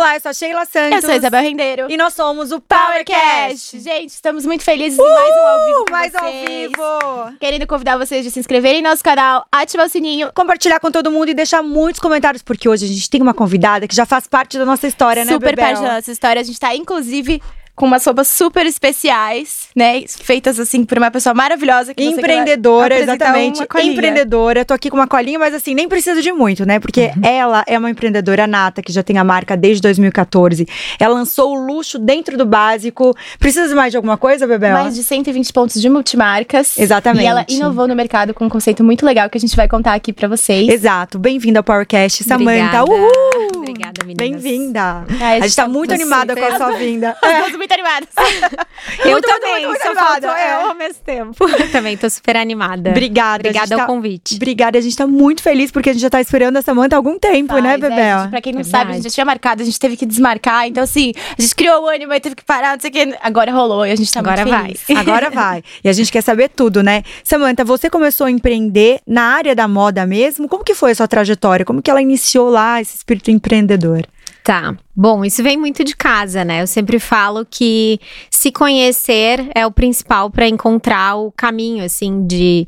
[0.00, 0.96] Olá, eu sou a Sheila Santos.
[0.96, 1.86] Eu sou a Isabel Rendeiro.
[1.90, 3.78] E nós somos o PowerCast.
[3.80, 6.70] Gente, estamos muito felizes em mais um ao vivo com Mais ao vocês.
[6.70, 7.36] vivo.
[7.38, 10.32] Querendo convidar vocês a se inscreverem no nosso canal, ativar o sininho.
[10.34, 13.86] Compartilhar com todo mundo e deixar muitos comentários, porque hoje a gente tem uma convidada
[13.86, 16.40] que já faz parte da nossa história, né, super parte da nossa história.
[16.40, 17.42] A gente tá, inclusive,
[17.80, 20.04] com umas roupas super especiais, né?
[20.06, 21.94] Feitas, assim, por uma pessoa maravilhosa.
[21.94, 23.60] Que Empreendedora, exatamente.
[23.60, 23.92] uma colinha.
[23.94, 24.66] Empreendedora.
[24.66, 26.78] Tô aqui com uma colinha, mas assim, nem precisa de muito, né?
[26.78, 27.22] Porque Uhum.
[27.24, 30.68] ela é uma empreendedora nata, que já tem a marca desde 2014.
[30.98, 33.16] Ela lançou o luxo dentro do básico.
[33.38, 34.74] Precisa de mais de alguma coisa, Bebel?
[34.74, 36.78] Mais de 120 pontos de multimarcas.
[36.78, 37.24] Exatamente.
[37.24, 39.94] E ela inovou no mercado com um conceito muito legal que a gente vai contar
[39.94, 40.68] aqui pra vocês.
[40.68, 41.18] Exato.
[41.18, 42.82] Bem-vinda ao PowerCast, Samantha.
[42.82, 42.92] Obrigada.
[42.92, 43.59] Uhul!
[43.70, 44.42] Obrigada, meninas.
[44.42, 45.04] Bem-vinda.
[45.20, 47.16] Ai, A gente tá muito animada com a sua vinda.
[47.22, 48.08] As duas muito animadas.
[49.04, 50.54] Eu Muito, também, muito, muito só faltou é.
[50.54, 51.34] eu ao mesmo tempo.
[51.70, 52.90] também tô super animada.
[52.90, 53.40] Obrigada.
[53.40, 54.36] Obrigada gente ao tá- convite.
[54.36, 56.98] Obrigada, a gente tá muito feliz porque a gente já tá esperando a Samantha há
[56.98, 58.18] algum tempo, né, Faz, é, Bebel?
[58.20, 58.70] gente, pra quem não Verdade.
[58.82, 60.66] sabe, a gente já tinha marcado, a gente teve que desmarcar.
[60.66, 63.14] Então, assim, a gente criou o ânimo, aí teve que parar, não sei o que.
[63.22, 64.74] Agora rolou e a gente tá Agora vai.
[64.96, 65.62] Agora vai.
[65.84, 67.02] E a gente quer saber tudo, né?
[67.22, 70.48] Samantha, você começou a empreender na área da moda mesmo?
[70.48, 71.66] Como que foi a sua trajetória?
[71.66, 73.59] Como que ela iniciou lá esse espírito empreendedor?
[74.42, 74.74] Tá.
[74.96, 76.62] Bom, isso vem muito de casa, né?
[76.62, 82.66] Eu sempre falo que se conhecer é o principal para encontrar o caminho, assim, de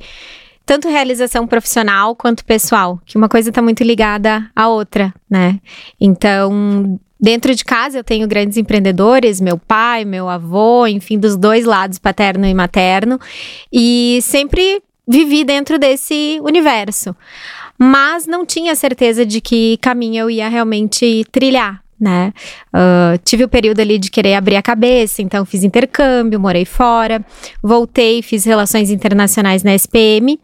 [0.64, 5.58] tanto realização profissional quanto pessoal, que uma coisa tá muito ligada à outra, né?
[6.00, 11.64] Então, dentro de casa eu tenho grandes empreendedores, meu pai, meu avô, enfim, dos dois
[11.64, 13.18] lados, paterno e materno,
[13.72, 17.14] e sempre vivi dentro desse universo.
[17.78, 22.32] Mas não tinha certeza de que caminho eu ia realmente trilhar, né?
[22.72, 27.24] Ah, tive o período ali de querer abrir a cabeça, então fiz intercâmbio, morei fora,
[27.62, 30.38] voltei, fiz relações internacionais na SPM.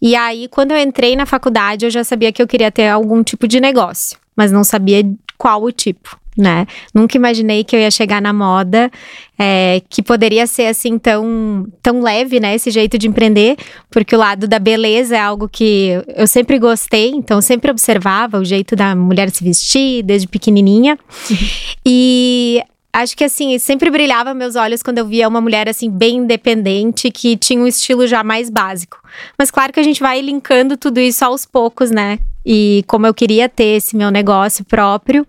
[0.00, 3.22] E aí, quando eu entrei na faculdade, eu já sabia que eu queria ter algum
[3.22, 5.02] tipo de negócio, mas não sabia
[5.36, 6.18] qual o tipo.
[6.36, 6.66] Né?
[6.92, 8.90] Nunca imaginei que eu ia chegar na moda,
[9.38, 12.54] é, que poderia ser assim tão, tão leve, né?
[12.54, 13.56] Esse jeito de empreender,
[13.90, 18.44] porque o lado da beleza é algo que eu sempre gostei, então sempre observava o
[18.44, 20.98] jeito da mulher se vestir desde pequenininha.
[21.84, 22.62] E
[22.92, 27.10] acho que assim, sempre brilhava meus olhos quando eu via uma mulher assim bem independente
[27.10, 29.00] que tinha um estilo já mais básico.
[29.36, 32.20] Mas claro que a gente vai linkando tudo isso aos poucos, né?
[32.46, 35.26] E como eu queria ter esse meu negócio próprio,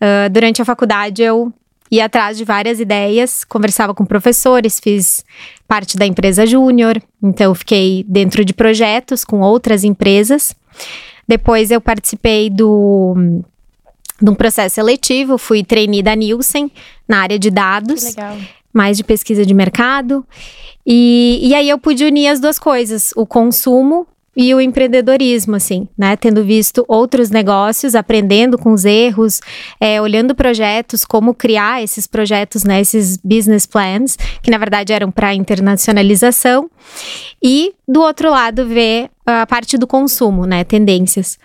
[0.00, 1.52] ah, durante a faculdade eu
[1.92, 5.22] ia atrás de várias ideias, conversava com professores, fiz
[5.68, 10.56] parte da empresa júnior, então fiquei dentro de projetos com outras empresas.
[11.28, 13.42] Depois eu participei do
[14.20, 16.70] de um processo seletivo, fui trainee da Nielsen
[17.06, 18.14] na área de dados
[18.72, 20.26] mais de pesquisa de mercado.
[20.86, 25.86] E, e aí eu pude unir as duas coisas, o consumo e o empreendedorismo, assim,
[25.96, 26.16] né?
[26.16, 29.40] Tendo visto outros negócios, aprendendo com os erros,
[29.78, 32.80] é, olhando projetos, como criar esses projetos, né?
[32.80, 36.70] Esses business plans, que na verdade eram para internacionalização.
[37.42, 40.64] E do outro lado, ver a parte do consumo, né?
[40.64, 41.38] Tendências.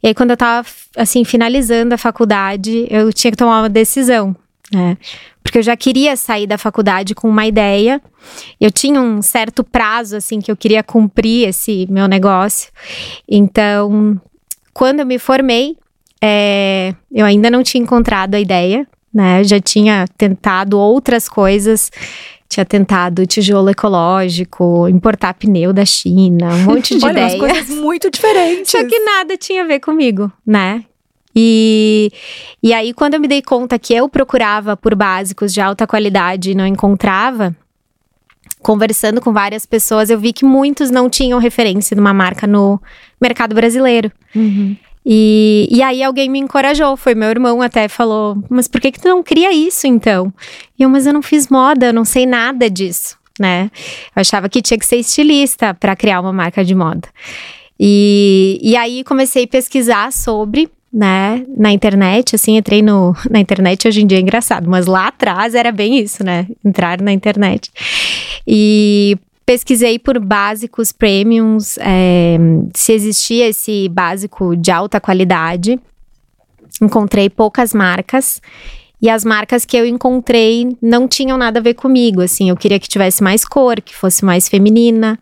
[0.00, 0.66] E aí, quando eu tava,
[0.96, 4.36] assim, finalizando a faculdade, eu tinha que tomar uma decisão,
[4.72, 4.96] né?
[5.42, 8.02] Porque eu já queria sair da faculdade com uma ideia.
[8.60, 12.70] Eu tinha um certo prazo, assim, que eu queria cumprir esse meu negócio.
[13.26, 14.20] Então,
[14.74, 15.76] quando eu me formei,
[16.22, 19.42] é, eu ainda não tinha encontrado a ideia, né?
[19.42, 21.90] Já tinha tentado outras coisas.
[22.48, 27.38] Tinha tentado tijolo ecológico, importar pneu da China, um monte de Olha, ideias.
[27.38, 28.70] coisas muito diferentes.
[28.72, 30.82] Só que nada tinha a ver comigo, né?
[31.34, 32.10] E,
[32.62, 36.50] e aí, quando eu me dei conta que eu procurava por básicos de alta qualidade
[36.50, 37.54] e não encontrava,
[38.60, 42.80] conversando com várias pessoas, eu vi que muitos não tinham referência de uma marca no
[43.20, 44.10] mercado brasileiro.
[44.34, 44.76] Uhum.
[45.10, 49.00] E, e aí alguém me encorajou, foi meu irmão até falou, mas por que que
[49.00, 50.32] tu não cria isso então?
[50.78, 53.70] E eu, mas eu não fiz moda, eu não sei nada disso, né?
[54.14, 57.08] Eu achava que tinha que ser estilista para criar uma marca de moda.
[57.80, 63.86] E, e aí comecei a pesquisar sobre, né, na internet, assim, entrei no, na internet,
[63.86, 67.70] hoje em dia é engraçado, mas lá atrás era bem isso, né, entrar na internet.
[68.46, 69.18] E
[69.48, 72.36] pesquisei por básicos premiums, é,
[72.74, 75.80] se existia esse básico de alta qualidade.
[76.82, 78.42] Encontrei poucas marcas.
[79.00, 82.50] E as marcas que eu encontrei não tinham nada a ver comigo, assim.
[82.50, 85.18] Eu queria que tivesse mais cor, que fosse mais feminina,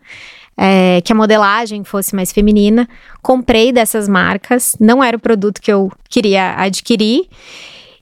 [0.57, 2.89] é, que a modelagem fosse mais feminina.
[3.23, 7.29] Comprei dessas marcas, não era o produto que eu queria adquirir.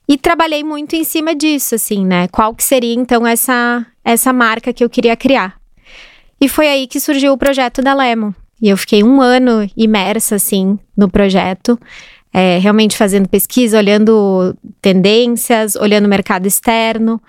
[0.07, 2.27] E trabalhei muito em cima disso, assim, né?
[2.27, 5.55] Qual que seria, então, essa, essa marca que eu queria criar.
[6.39, 8.31] E foi aí que surgiu o projeto da Lemon.
[8.61, 11.79] E eu fiquei um ano imersa, assim, no projeto.
[12.37, 17.21] é, realmente fazendo pesquisa, olhando tendências, olhando o mercado externo.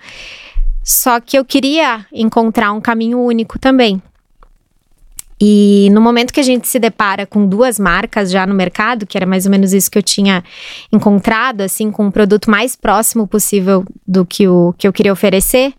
[0.83, 4.01] Só que eu queria encontrar um caminho único também.
[5.39, 9.15] E no momento que a gente se depara com duas marcas já no mercado, que
[9.15, 10.43] era mais ou menos isso que eu tinha
[10.91, 15.73] encontrado, assim, com um produto mais próximo possível do que o que eu queria oferecer,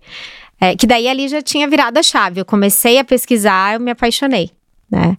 [0.60, 2.40] é, que daí ali já tinha virado a chave.
[2.40, 4.50] Eu comecei a pesquisar, eu me apaixonei,
[4.88, 5.16] né?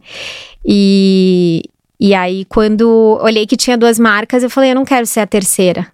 [0.66, 1.64] E,
[2.00, 5.28] e aí, quando olhei que tinha duas marcas, eu falei, eu não quero ser a
[5.28, 5.88] terceira.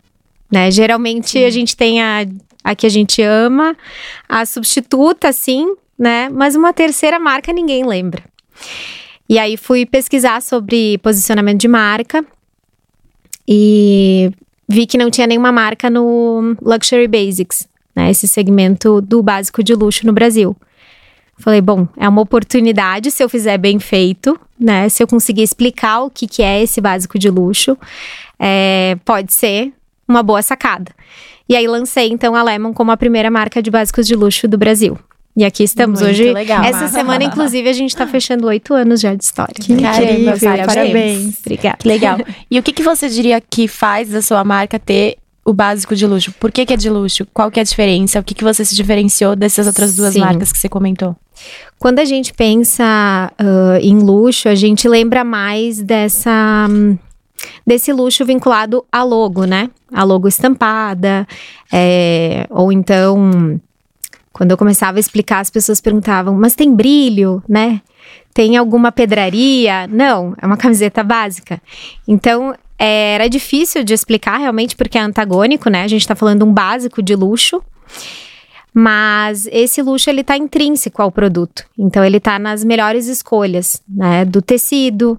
[0.51, 0.69] Né?
[0.69, 1.45] Geralmente Sim.
[1.45, 2.27] a gente tem a,
[2.63, 3.75] a que a gente ama,
[4.29, 6.29] a substituta, assim, né?
[6.29, 8.23] Mas uma terceira marca ninguém lembra.
[9.27, 12.23] E aí fui pesquisar sobre posicionamento de marca
[13.47, 14.31] e
[14.67, 18.11] vi que não tinha nenhuma marca no Luxury Basics, né?
[18.11, 20.55] Esse segmento do básico de luxo no Brasil.
[21.37, 24.87] Falei, bom, é uma oportunidade se eu fizer bem feito, né?
[24.89, 27.77] Se eu conseguir explicar o que, que é esse básico de luxo,
[28.39, 29.73] é, pode ser
[30.07, 30.91] uma boa sacada.
[31.47, 34.57] E aí lancei então a Lemon como a primeira marca de básicos de luxo do
[34.57, 34.97] Brasil.
[35.35, 36.31] E aqui estamos Muito hoje.
[36.31, 36.63] Legal.
[36.63, 39.53] Essa semana, inclusive, a gente está fechando oito anos já de história.
[39.53, 40.65] Que incrível, parabéns.
[40.65, 41.39] parabéns.
[41.39, 41.77] Obrigada.
[41.83, 42.17] Legal.
[42.49, 46.05] E o que, que você diria que faz da sua marca ter o básico de
[46.07, 46.31] luxo?
[46.39, 47.27] Por que, que é de luxo?
[47.33, 48.19] Qual que é a diferença?
[48.19, 50.21] O que, que você se diferenciou dessas outras duas Sim.
[50.21, 51.15] marcas que você comentou?
[51.77, 56.67] Quando a gente pensa uh, em luxo, a gente lembra mais dessa.
[56.69, 56.97] Um,
[57.67, 59.69] desse luxo vinculado a logo, né?
[59.93, 61.27] A logo estampada,
[61.71, 63.59] é, ou então
[64.35, 67.81] quando eu começava a explicar, as pessoas perguntavam: mas tem brilho, né?
[68.33, 69.87] Tem alguma pedraria?
[69.87, 71.61] Não, é uma camiseta básica.
[72.05, 75.83] Então, é, era difícil de explicar realmente, porque é antagônico, né?
[75.83, 77.63] A gente tá falando um básico de luxo.
[78.73, 81.63] Mas esse luxo ele tá intrínseco ao produto.
[81.79, 84.25] Então ele tá nas melhores escolhas, né?
[84.25, 85.17] Do tecido,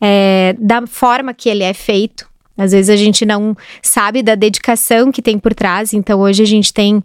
[0.00, 2.28] é, da forma que ele é feito.
[2.60, 5.94] Às vezes a gente não sabe da dedicação que tem por trás.
[5.94, 7.02] Então hoje a gente tem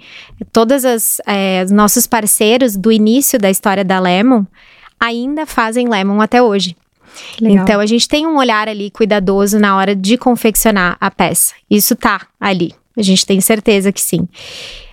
[0.52, 4.44] todas as é, nossos parceiros do início da história da Lemon
[5.00, 6.76] ainda fazem Lemon até hoje.
[7.40, 7.64] Legal.
[7.64, 11.54] Então a gente tem um olhar ali cuidadoso na hora de confeccionar a peça.
[11.70, 12.74] Isso tá ali.
[12.98, 14.28] A gente tem certeza que sim.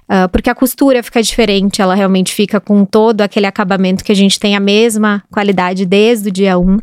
[0.08, 4.16] Uh, porque a costura fica diferente, ela realmente fica com todo aquele acabamento que a
[4.16, 6.78] gente tem a mesma qualidade desde o dia 1.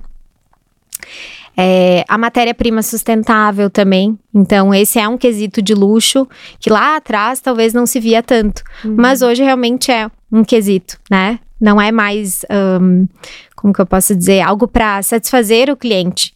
[1.57, 4.17] É, a matéria-prima sustentável também.
[4.33, 6.27] Então, esse é um quesito de luxo
[6.59, 8.63] que lá atrás talvez não se via tanto.
[8.83, 8.95] Uhum.
[8.97, 11.39] Mas hoje realmente é um quesito, né?
[11.59, 12.45] Não é mais,
[12.81, 13.07] um,
[13.55, 16.33] como que eu posso dizer, algo para satisfazer o cliente.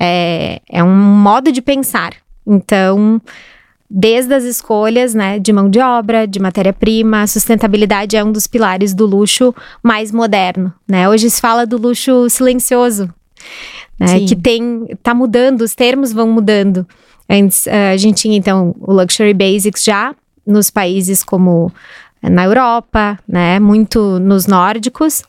[0.00, 2.14] É, é um modo de pensar.
[2.46, 3.20] Então,
[3.94, 8.94] desde as escolhas, né, de mão de obra, de matéria-prima, sustentabilidade é um dos pilares
[8.94, 11.08] do luxo mais moderno, né?
[11.08, 13.12] Hoje se fala do luxo silencioso,
[14.02, 14.20] né?
[14.26, 16.86] Que tem, tá mudando, os termos vão mudando.
[17.30, 20.14] Antes, uh, a gente tinha então o Luxury Basics já
[20.44, 21.72] nos países como
[22.20, 23.60] eh, na Europa, né?
[23.60, 25.22] Muito nos nórdicos,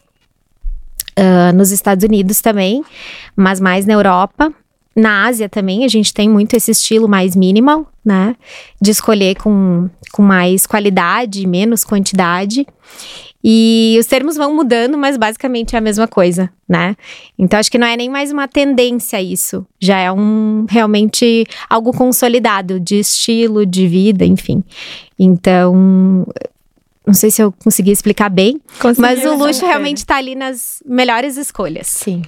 [1.18, 2.84] uh, nos Estados Unidos também,
[3.36, 4.52] mas mais na Europa.
[4.96, 8.36] Na Ásia também a gente tem muito esse estilo mais minimal, né?
[8.81, 12.66] De escolher com, com mais qualidade, menos quantidade.
[13.44, 16.95] E os termos vão mudando, mas basicamente é a mesma coisa, né?
[17.38, 21.91] Então acho que não é nem mais uma tendência isso, já é um realmente algo
[21.91, 24.63] consolidado de estilo, de vida, enfim.
[25.20, 26.25] Então,
[27.05, 30.81] não sei se eu consegui explicar bem, Consegui, mas o luxo realmente está ali nas
[30.86, 31.88] melhores escolhas.
[31.88, 32.22] Sim.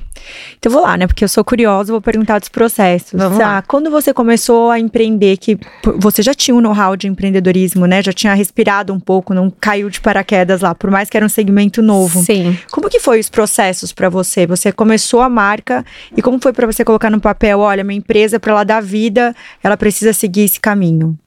[0.58, 1.08] Então vou lá, né?
[1.08, 3.14] Porque eu sou curiosa, vou perguntar dos processos.
[3.14, 3.62] Vamos lá.
[3.62, 5.58] Quando você começou a empreender, que
[5.98, 8.04] você já tinha um know-how de empreendedorismo, né?
[8.04, 11.30] Já tinha respirado um pouco, não caiu de paraquedas lá, por mais que era um
[11.30, 12.22] segmento novo.
[12.24, 12.58] Sim.
[12.70, 14.46] Como que foi os processos para você?
[14.46, 15.86] Você começou a marca
[16.18, 19.34] e como foi para você colocar no papel, olha, minha empresa para ela dar vida,
[19.64, 21.18] ela precisa seguir esse caminho?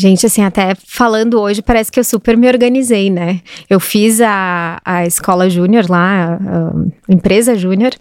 [0.00, 3.42] Gente, assim, até falando hoje, parece que eu super me organizei, né?
[3.68, 6.68] Eu fiz a, a escola júnior lá, a,
[7.06, 7.92] a empresa júnior,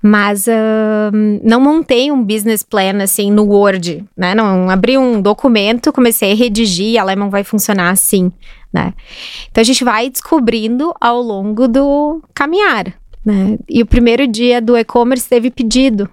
[0.00, 0.46] mas
[1.42, 4.34] não montei um business plan, assim, no Word, né?
[4.34, 8.32] Não abri um documento, comecei a redigir, a Lemon vai funcionar assim,
[8.72, 8.94] né?
[9.50, 13.58] Então a gente vai descobrindo ao longo do caminhar, né?
[13.68, 16.08] E o primeiro dia do e-commerce teve pedido.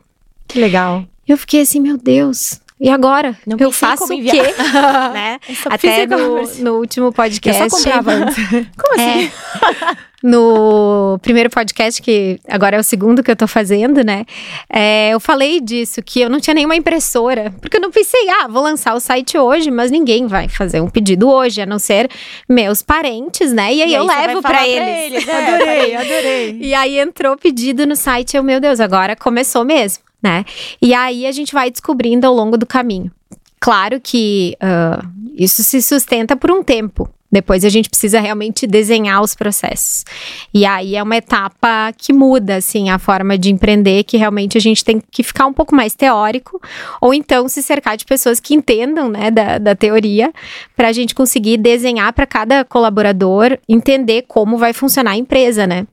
[0.50, 1.06] Que legal.
[1.26, 3.38] Eu fiquei assim, meu Deus, e agora?
[3.46, 4.42] Não eu faço o quê?
[5.14, 5.40] né?
[5.70, 7.62] Até no, no, último podcast.
[7.62, 8.36] Eu só comprava antes.
[8.76, 9.32] Como assim?
[9.32, 14.26] É, no primeiro podcast, que agora é o segundo que eu tô fazendo, né?
[14.70, 17.54] É, eu falei disso, que eu não tinha nenhuma impressora.
[17.62, 20.90] Porque eu não pensei, ah, vou lançar o site hoje, mas ninguém vai fazer um
[20.90, 22.10] pedido hoje, a não ser
[22.50, 23.74] meus parentes, né?
[23.74, 25.14] E aí, e aí eu levo para eles.
[25.14, 25.28] eles.
[25.28, 26.58] É, adorei, adorei.
[26.60, 30.46] E aí entrou pedido no site, eu, meu Deus, agora começou mesmo né?
[30.82, 33.12] E aí a gente vai descobrindo ao longo do caminho.
[33.60, 39.20] Claro que uh, isso se sustenta por um tempo, depois a gente precisa realmente desenhar
[39.20, 40.06] os processos.
[40.54, 44.62] E aí é uma etapa que muda, assim, a forma de empreender, que realmente a
[44.62, 46.62] gente tem que ficar um pouco mais teórico,
[47.02, 50.32] ou então se cercar de pessoas que entendam, né, da, da teoria,
[50.76, 55.88] para a gente conseguir desenhar para cada colaborador entender como vai funcionar a empresa, né?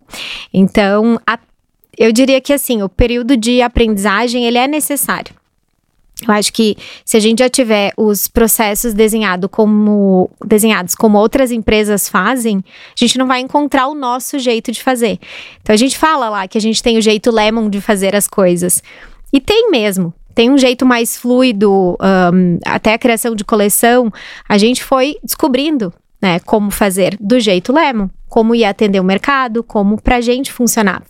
[0.53, 1.39] Então, a,
[1.97, 5.35] eu diria que, assim, o período de aprendizagem, ele é necessário.
[6.27, 11.51] Eu acho que se a gente já tiver os processos desenhado como, desenhados como outras
[11.51, 15.19] empresas fazem, a gente não vai encontrar o nosso jeito de fazer.
[15.63, 18.29] Então a gente fala lá que a gente tem o jeito lemon de fazer as
[18.29, 18.83] coisas.
[19.33, 20.13] E tem mesmo.
[20.35, 24.13] Tem um jeito mais fluido, um, até a criação de coleção,
[24.49, 25.93] a gente foi descobrindo
[26.23, 31.05] né, como fazer do jeito lemon como ia atender o mercado, como pra gente funcionava.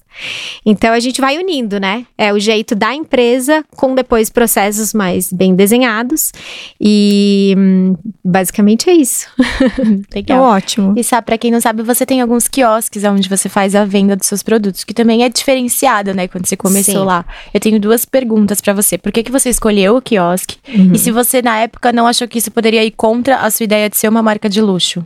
[0.67, 2.05] Então a gente vai unindo, né?
[2.19, 6.33] É o jeito da empresa com depois processos mais bem desenhados
[6.81, 9.29] e hum, basicamente é isso.
[10.13, 10.39] Legal.
[10.39, 10.95] É ótimo.
[10.97, 14.17] E sabe, para quem não sabe, você tem alguns quiosques onde você faz a venda
[14.17, 17.07] dos seus produtos, que também é diferenciado, né, quando você começou Sim.
[17.07, 17.25] lá.
[17.53, 18.99] Eu tenho duas perguntas para você.
[18.99, 20.57] Por que que você escolheu o quiosque?
[20.69, 20.93] Uhum.
[20.93, 23.89] E se você na época não achou que isso poderia ir contra a sua ideia
[23.89, 25.05] de ser uma marca de luxo?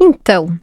[0.00, 0.58] Então,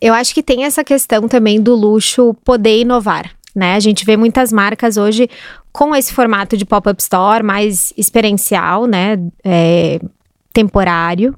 [0.00, 3.30] eu acho que tem essa questão também do luxo poder inovar.
[3.54, 3.74] Né?
[3.74, 5.28] A gente vê muitas marcas hoje
[5.70, 9.18] com esse formato de pop-up store mais experiencial, né?
[9.44, 10.00] É,
[10.52, 11.36] temporário.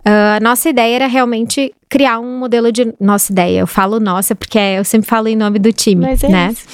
[0.00, 2.94] Uh, a nossa ideia era realmente criar um modelo de.
[2.98, 6.28] Nossa ideia, eu falo nossa, porque eu sempre falo em nome do time, Mas é
[6.28, 6.50] né?
[6.52, 6.66] Isso.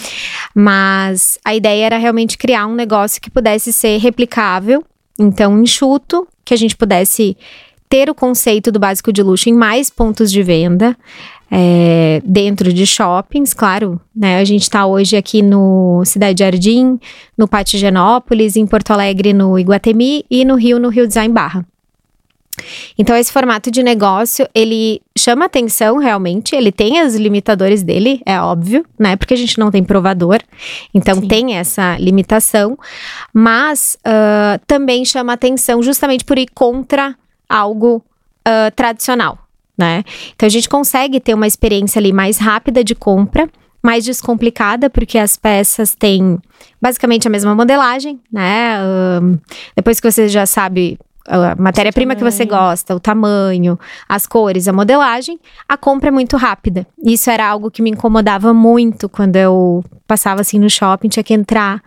[0.55, 4.85] Mas a ideia era realmente criar um negócio que pudesse ser replicável,
[5.19, 7.37] então enxuto, que a gente pudesse
[7.89, 10.97] ter o conceito do básico de luxo em mais pontos de venda.
[11.49, 14.39] É, dentro de shoppings, claro, né?
[14.41, 16.99] A gente está hoje aqui no Cidade Jardim,
[17.39, 21.65] no Pátio Genópolis, em Porto Alegre, no Iguatemi e no Rio, no Rio Design Barra.
[22.99, 28.41] Então, esse formato de negócio, ele chama atenção realmente, ele tem os limitadores dele, é
[28.41, 29.17] óbvio, né?
[29.17, 30.41] Porque a gente não tem provador,
[30.95, 31.29] então Sim.
[31.29, 32.79] tem essa limitação,
[33.33, 37.15] mas uh, também chama atenção justamente por ir contra
[37.49, 38.05] algo
[38.47, 39.39] uh, tradicional,
[39.77, 40.05] né?
[40.35, 43.49] Então a gente consegue ter uma experiência ali mais rápida de compra,
[43.83, 46.39] mais descomplicada, porque as peças têm
[46.81, 48.79] basicamente a mesma modelagem, né?
[48.81, 49.41] Uh,
[49.75, 50.99] depois que você já sabe
[51.29, 55.39] a matéria-prima que você gosta, o tamanho, as cores, a modelagem,
[55.69, 56.87] a compra é muito rápida.
[57.03, 61.35] Isso era algo que me incomodava muito quando eu passava assim no shopping, tinha que
[61.35, 61.83] entrar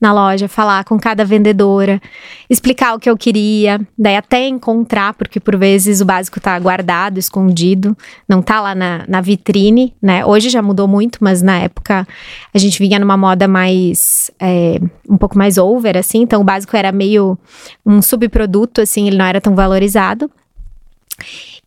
[0.00, 2.00] na loja, falar com cada vendedora,
[2.48, 7.18] explicar o que eu queria, daí até encontrar, porque por vezes o básico tá guardado,
[7.18, 7.96] escondido,
[8.28, 10.24] não tá lá na, na vitrine, né?
[10.24, 12.06] Hoje já mudou muito, mas na época
[12.52, 14.78] a gente vinha numa moda mais, é,
[15.08, 17.38] um pouco mais over, assim, então o básico era meio
[17.84, 20.30] um subproduto, assim, ele não era tão valorizado.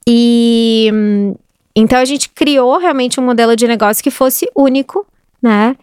[0.08, 0.92] E
[1.76, 5.06] então a gente criou realmente um modelo de negócio que fosse único,
[5.42, 5.76] né?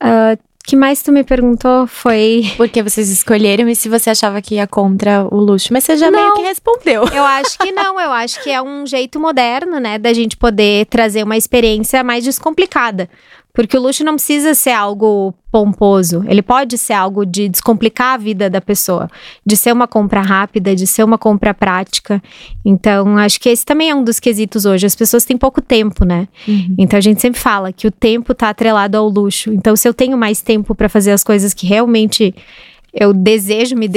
[0.00, 0.38] Uh,
[0.70, 2.52] que mais tu me perguntou foi.
[2.56, 5.72] Por que vocês escolheram e se você achava que ia contra o luxo.
[5.72, 7.04] Mas você já não, meio que respondeu.
[7.12, 10.86] Eu acho que não, eu acho que é um jeito moderno, né, da gente poder
[10.86, 13.10] trazer uma experiência mais descomplicada.
[13.52, 18.16] Porque o luxo não precisa ser algo pomposo, ele pode ser algo de descomplicar a
[18.16, 19.10] vida da pessoa,
[19.44, 22.22] de ser uma compra rápida, de ser uma compra prática.
[22.64, 24.86] Então, acho que esse também é um dos quesitos hoje.
[24.86, 26.28] As pessoas têm pouco tempo, né?
[26.46, 26.76] Uhum.
[26.78, 29.52] Então, a gente sempre fala que o tempo está atrelado ao luxo.
[29.52, 32.34] Então, se eu tenho mais tempo para fazer as coisas que realmente
[32.92, 33.92] eu desejo me Sim.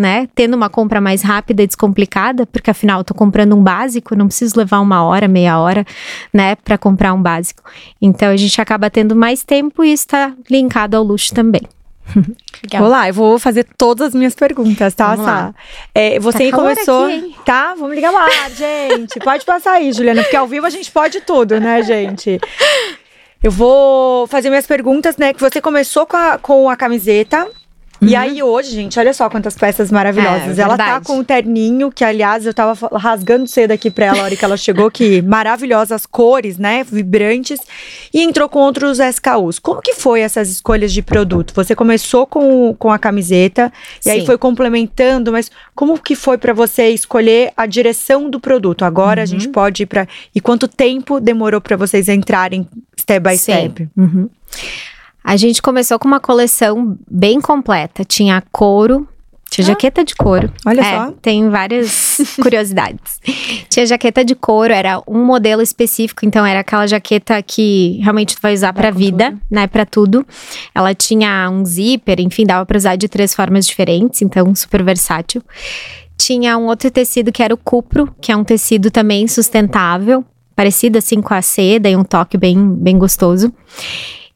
[0.00, 0.26] Né?
[0.34, 4.26] Tendo uma compra mais rápida e descomplicada, porque afinal eu tô comprando um básico, não
[4.26, 5.84] preciso levar uma hora, meia hora,
[6.32, 7.62] né, para comprar um básico.
[8.00, 11.60] Então a gente acaba tendo mais tempo e está linkado ao luxo também.
[12.64, 12.82] Legal.
[12.82, 15.54] Vou lá, eu vou fazer todas as minhas perguntas, tá, Sá?
[15.94, 17.04] É, você tá começou.
[17.04, 17.74] Aqui, tá?
[17.74, 19.20] Vamos ligar lá, gente.
[19.20, 22.40] Pode passar aí, Juliana, porque ao vivo a gente pode tudo, né, gente?
[23.42, 25.34] Eu vou fazer minhas perguntas, né?
[25.34, 27.46] Que você começou com a, com a camiseta
[28.00, 28.08] Uhum.
[28.08, 30.58] E aí hoje, gente, olha só quantas peças maravilhosas.
[30.58, 34.20] É, ela tá com o terninho, que aliás eu tava rasgando cedo aqui pra ela
[34.20, 37.60] a hora que ela chegou, que maravilhosas cores, né, vibrantes,
[38.12, 39.58] e entrou com outros SKUs.
[39.58, 41.52] Como que foi essas escolhas de produto?
[41.54, 44.10] Você começou com, com a camiseta e Sim.
[44.10, 48.84] aí foi complementando, mas como que foi para você escolher a direção do produto?
[48.84, 49.24] Agora uhum.
[49.24, 49.52] a gente uhum.
[49.52, 52.66] pode ir para e quanto tempo demorou para vocês entrarem
[52.98, 53.52] step by Sim.
[53.52, 53.88] step?
[53.96, 54.30] Uhum.
[55.22, 58.04] A gente começou com uma coleção bem completa.
[58.04, 59.06] Tinha couro,
[59.50, 59.68] Tinha ah.
[59.68, 60.52] jaqueta de couro.
[60.66, 61.12] Olha é, só.
[61.20, 63.20] Tem várias curiosidades.
[63.68, 68.40] Tinha jaqueta de couro, era um modelo específico, então era aquela jaqueta que realmente tu
[68.40, 69.40] vai usar para vida, tudo.
[69.50, 70.26] né, para tudo.
[70.74, 75.42] Ela tinha um zíper, enfim, dava para usar de três formas diferentes, então super versátil.
[76.16, 80.24] Tinha um outro tecido que era o cupro, que é um tecido também sustentável,
[80.54, 83.52] parecido assim com a seda e um toque bem bem gostoso.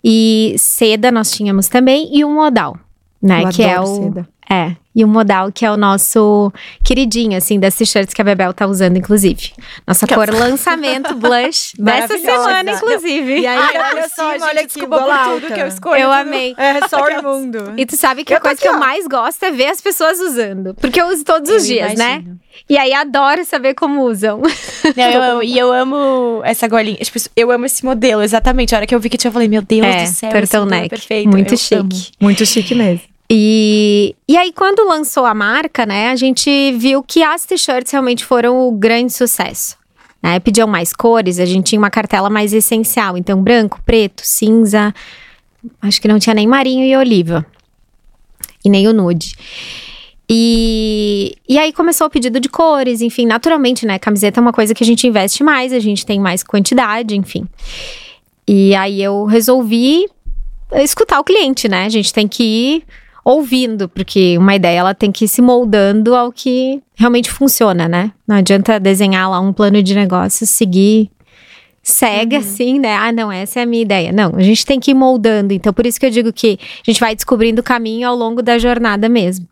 [0.05, 2.77] E seda nós tínhamos também e um modal,
[3.23, 4.29] né, Eu que é o seda.
[4.51, 6.53] É, e o modal que é o nosso
[6.85, 9.53] queridinho, assim, das t-shirts que a Bebel tá usando, inclusive.
[9.87, 13.41] Nossa cor lançamento blush dessa semana, inclusive.
[13.41, 16.01] E aí, Ai, olha só, a gente desculpa por tudo que eu escolhi.
[16.01, 16.55] Eu amei.
[16.57, 17.75] É só o mundo.
[17.77, 20.21] E tu sabe que eu a coisa que eu mais gosto é ver as pessoas
[20.21, 20.75] usando.
[20.75, 22.15] Porque eu uso todos eu os dias, né?
[22.15, 22.35] imagino.
[22.35, 22.37] né?
[22.69, 24.41] E aí adoro saber como usam.
[24.97, 26.97] Não, eu amo, e eu amo essa golinha.
[26.97, 28.75] Tipo, eu amo esse modelo, exatamente.
[28.75, 30.87] A hora que eu vi que tinha, eu falei, meu Deus é, do céu, turtleneck.
[30.87, 31.29] É perfeito.
[31.29, 31.75] Muito eu chique.
[31.77, 31.91] Amo.
[32.21, 33.14] Muito chique mesmo.
[33.31, 38.25] E, e aí, quando lançou a marca, né, a gente viu que as t-shirts realmente
[38.25, 39.77] foram o grande sucesso.
[40.23, 40.39] Né?
[40.41, 43.17] Pediam mais cores, a gente tinha uma cartela mais essencial.
[43.17, 44.95] Então, branco, preto, cinza.
[45.81, 47.45] Acho que não tinha nem marinho e oliva.
[48.65, 49.35] E nem o nude.
[50.29, 53.99] E, e aí começou o pedido de cores, enfim, naturalmente, né?
[53.99, 57.47] Camiseta é uma coisa que a gente investe mais, a gente tem mais quantidade, enfim.
[58.49, 60.09] E aí eu resolvi
[60.73, 61.85] escutar o cliente, né?
[61.85, 62.85] A gente tem que ir
[63.25, 68.13] ouvindo, porque uma ideia ela tem que ir se moldando ao que realmente funciona, né?
[68.29, 71.11] Não adianta desenhar lá um plano de negócio, seguir
[71.83, 72.43] cega uhum.
[72.43, 72.97] assim, né?
[72.97, 74.13] Ah, não, essa é a minha ideia.
[74.13, 75.53] Não, a gente tem que ir moldando.
[75.53, 78.43] Então, por isso que eu digo que a gente vai descobrindo o caminho ao longo
[78.43, 79.47] da jornada mesmo.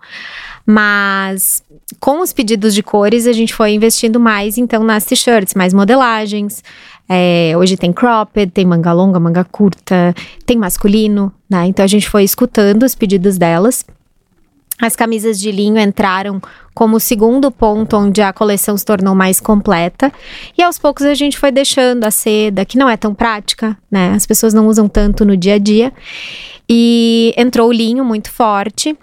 [0.65, 1.63] Mas
[2.01, 6.63] com os pedidos de cores, a gente foi investindo mais, então, nas t-shirts, mais modelagens.
[7.09, 10.15] É, hoje tem cropped, tem manga longa, manga curta,
[10.47, 11.67] tem masculino, né?
[11.67, 13.85] Então a gente foi escutando os pedidos delas.
[14.81, 16.41] As camisas de linho entraram
[16.75, 20.13] como segundo ponto onde a coleção se tornou mais completa.
[20.57, 24.13] E aos poucos a gente foi deixando a seda, que não é tão prática, né?
[24.13, 25.93] As pessoas não usam tanto no dia a dia.
[26.69, 28.97] E entrou o linho muito forte.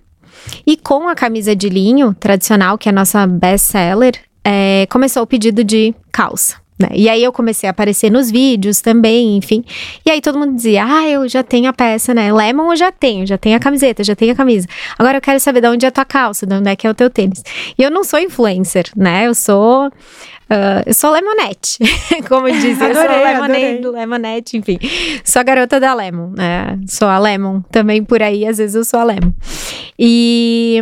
[0.66, 5.24] E com a camisa de linho tradicional, que é a nossa best seller, é, começou
[5.24, 6.58] o pedido de calça.
[6.80, 6.88] Né?
[6.94, 9.66] E aí eu comecei a aparecer nos vídeos também, enfim.
[10.06, 12.32] E aí todo mundo dizia: Ah, eu já tenho a peça, né?
[12.32, 14.66] Lemon eu já tenho, já tenho a camiseta, já tenho a camisa.
[14.98, 16.90] Agora eu quero saber de onde é a tua calça, de onde é que é
[16.90, 17.44] o teu tênis.
[17.78, 19.28] E eu não sou influencer, né?
[19.28, 19.88] Eu sou.
[19.88, 21.78] Uh, eu sou Lemonette,
[22.28, 22.88] como dizem.
[22.88, 24.80] eu sou Lemonade, Lemonette, enfim.
[25.24, 26.80] Sou a garota da Lemon, né?
[26.88, 27.62] Sou a Lemon.
[27.70, 29.32] Também por aí, às vezes eu sou a Lemon.
[29.98, 30.82] E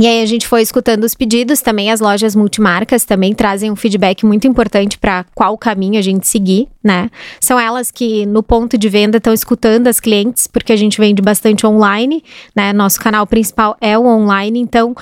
[0.00, 3.76] e aí a gente foi escutando os pedidos, também as lojas multimarcas também trazem um
[3.76, 7.10] feedback muito importante para qual caminho a gente seguir, né?
[7.38, 11.20] São elas que no ponto de venda estão escutando as clientes, porque a gente vende
[11.20, 12.24] bastante online,
[12.56, 12.72] né?
[12.72, 14.96] Nosso canal principal é o online, então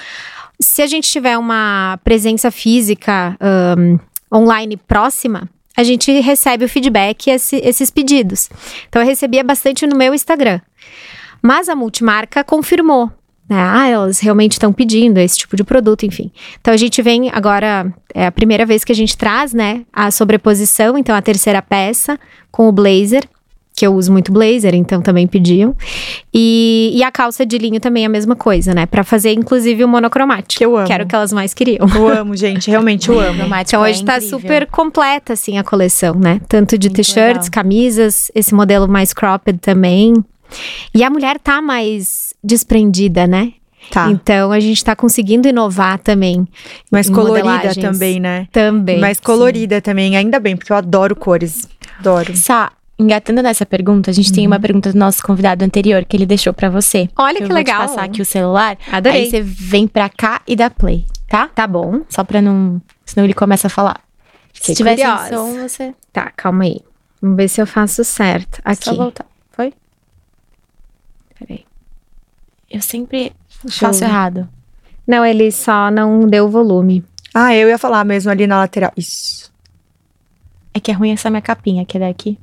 [0.58, 3.38] se a gente tiver uma presença física
[3.78, 4.00] um,
[4.36, 8.50] online próxima, a gente recebe o feedback e esse, esses pedidos.
[8.88, 10.60] Então eu recebia bastante no meu Instagram.
[11.40, 13.12] Mas a multimarca confirmou
[13.48, 13.56] né?
[13.58, 16.30] Ah, elas realmente estão pedindo esse tipo de produto, enfim.
[16.60, 20.10] Então a gente vem agora, é a primeira vez que a gente traz, né, a
[20.10, 22.18] sobreposição, então a terceira peça
[22.50, 23.22] com o blazer,
[23.78, 25.74] que eu uso muito blazer, então também pediam.
[26.34, 28.86] E, e a calça de linho também é a mesma coisa, né?
[28.86, 30.58] Para fazer inclusive o monocromático.
[30.58, 30.86] Que eu amo.
[30.86, 31.86] Que era o que elas mais queriam.
[31.94, 33.44] Eu amo, gente, realmente eu amo.
[33.54, 36.40] então hoje é tá super completa assim a coleção, né?
[36.48, 40.12] Tanto de t-shirts, camisas, esse modelo mais cropped também.
[40.94, 43.52] E a mulher tá mais desprendida, né?
[43.90, 44.10] Tá.
[44.10, 46.46] Então a gente tá conseguindo inovar também.
[46.90, 48.46] Mais colorida também, né?
[48.52, 48.98] Também.
[48.98, 49.82] Mais colorida sim.
[49.82, 51.68] também, ainda bem, porque eu adoro cores.
[51.98, 52.36] Adoro.
[52.36, 54.34] Sá, engatando nessa pergunta, a gente uhum.
[54.34, 57.08] tem uma pergunta do nosso convidado anterior que ele deixou para você.
[57.16, 57.78] Olha que, legal.
[57.78, 58.76] Vou te passar aqui o celular.
[58.90, 59.22] Adorei.
[59.22, 61.48] Aí você vem pra cá e dá play, tá?
[61.48, 62.02] Tá bom.
[62.08, 62.80] Só pra não.
[63.06, 64.00] Senão ele começa a falar.
[64.52, 65.94] Se tiver sem som, você.
[66.12, 66.80] Tá, calma aí.
[67.22, 68.60] Vamos ver se eu faço certo.
[68.64, 68.84] Aqui.
[68.84, 69.26] Só voltar.
[71.38, 71.64] Peraí.
[72.70, 74.08] Eu sempre Deixa faço eu...
[74.08, 74.48] errado.
[75.06, 77.04] Não, ele só não deu volume.
[77.32, 78.92] Ah, eu ia falar mesmo ali na lateral.
[78.96, 79.52] Isso.
[80.74, 82.38] É que é ruim essa minha capinha, que é daqui.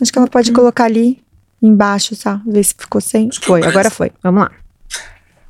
[0.00, 0.54] Acho que ela pode hum.
[0.54, 1.22] colocar ali
[1.60, 2.40] embaixo, tá?
[2.46, 3.30] Ver se ficou sem.
[3.42, 4.12] Foi, agora foi.
[4.22, 4.50] Vamos lá.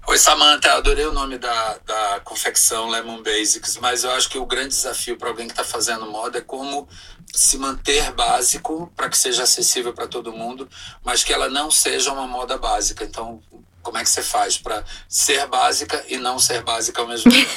[0.07, 4.45] Oi, Samantha, adorei o nome da, da confecção Lemon Basics, mas eu acho que o
[4.45, 6.87] grande desafio para alguém que está fazendo moda é como
[7.35, 10.69] se manter básico para que seja acessível para todo mundo,
[11.05, 13.05] mas que ela não seja uma moda básica.
[13.05, 13.41] Então,
[13.83, 17.51] Como é que você faz para ser básica e não ser básica ao mesmo tempo?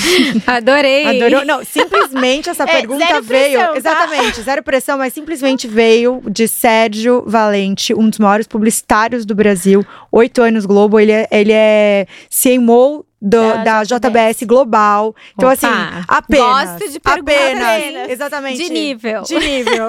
[0.50, 1.22] Adorei.
[1.22, 1.44] Adorou.
[1.44, 3.58] Não, simplesmente essa é, pergunta veio.
[3.58, 3.76] Pressão, tá?
[3.76, 9.86] Exatamente, zero pressão, mas simplesmente veio de Sérgio Valente, um dos maiores publicitários do Brasil,
[10.10, 10.98] oito anos Globo.
[10.98, 14.42] Ele é, ele é CMO do, da, da JBS.
[14.44, 15.16] Global.
[15.34, 16.70] Então, Opa, assim, apenas.
[16.70, 18.10] Gosto de apenas, apenas.
[18.10, 18.62] Exatamente.
[18.62, 19.22] De nível.
[19.22, 19.86] De nível.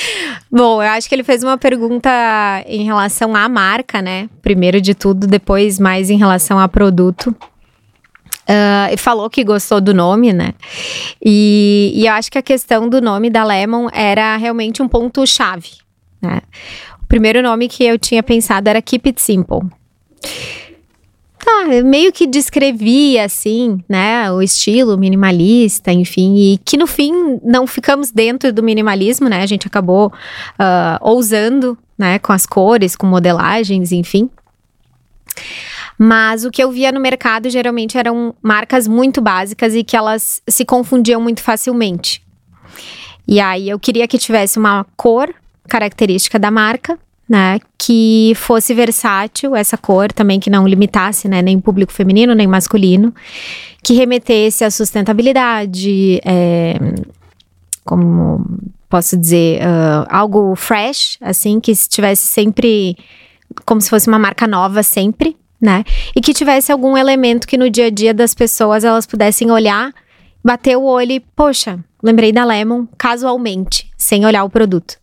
[0.50, 2.10] Bom, eu acho que ele fez uma pergunta
[2.66, 4.30] em relação à marca, né?
[4.40, 7.36] Primeiro de tudo, depois mais em relação a produto.
[8.48, 10.54] Uh, falou que gostou do nome, né?
[11.22, 15.70] E, e eu acho que a questão do nome da Lemon era realmente um ponto-chave,
[16.20, 16.40] né?
[17.00, 19.60] O primeiro nome que eu tinha pensado era Keep It Simple.
[21.42, 27.66] Tá, meio que descrevia, assim, né, o estilo minimalista, enfim, e que no fim não
[27.66, 33.06] ficamos dentro do minimalismo, né, a gente acabou uh, ousando, né, com as cores, com
[33.06, 34.28] modelagens, enfim.
[35.98, 40.42] Mas o que eu via no mercado geralmente eram marcas muito básicas e que elas
[40.46, 42.22] se confundiam muito facilmente.
[43.26, 45.32] E aí eu queria que tivesse uma cor
[45.68, 46.98] característica da marca,
[47.30, 52.48] né, que fosse versátil essa cor também que não limitasse, né, nem público feminino nem
[52.48, 53.14] masculino,
[53.84, 56.74] que remetesse à sustentabilidade, é,
[57.84, 58.44] como
[58.88, 62.96] posso dizer, uh, algo fresh, assim, que estivesse sempre
[63.64, 65.84] como se fosse uma marca nova sempre, né,
[66.16, 69.92] e que tivesse algum elemento que no dia a dia das pessoas elas pudessem olhar,
[70.42, 74.98] bater o olho e, poxa, lembrei da Lemon casualmente, sem olhar o produto.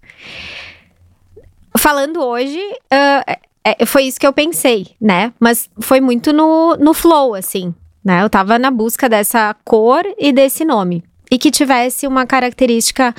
[1.77, 5.33] Falando hoje, uh, é, foi isso que eu pensei, né?
[5.39, 8.23] Mas foi muito no, no flow, assim, né?
[8.23, 11.03] Eu tava na busca dessa cor e desse nome.
[11.29, 13.13] E que tivesse uma característica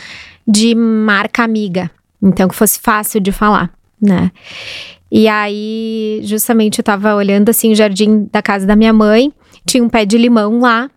[0.47, 1.91] de marca amiga.
[2.23, 4.33] Então, que fosse fácil de falar, né?
[5.11, 9.33] E aí, justamente, eu tava olhando, assim, o jardim da casa da minha mãe.
[9.67, 10.91] Tinha um pé de limão lá.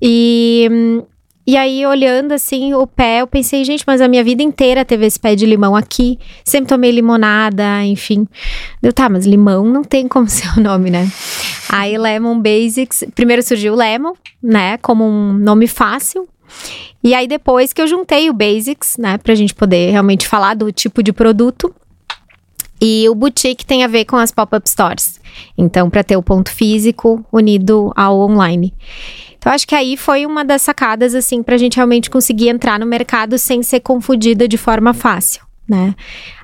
[0.00, 1.02] E hum,
[1.46, 5.04] e aí, olhando assim o pé, eu pensei, gente, mas a minha vida inteira teve
[5.04, 6.18] esse pé de limão aqui.
[6.42, 8.26] Sempre tomei limonada, enfim.
[8.80, 11.06] Deu, tá, mas limão não tem como ser o nome, né?
[11.68, 13.04] Aí, Lemon Basics.
[13.14, 14.78] Primeiro surgiu o Lemon, né?
[14.78, 16.26] Como um nome fácil.
[17.02, 19.18] E aí, depois que eu juntei o Basics, né?
[19.18, 21.74] Pra gente poder realmente falar do tipo de produto.
[22.80, 25.20] E o boutique tem a ver com as pop-up stores.
[25.56, 28.72] Então, para ter o ponto físico unido ao online.
[29.44, 32.80] Então, acho que aí foi uma das sacadas, assim, para a gente realmente conseguir entrar
[32.80, 35.44] no mercado sem ser confundida de forma fácil.
[35.68, 35.94] Né?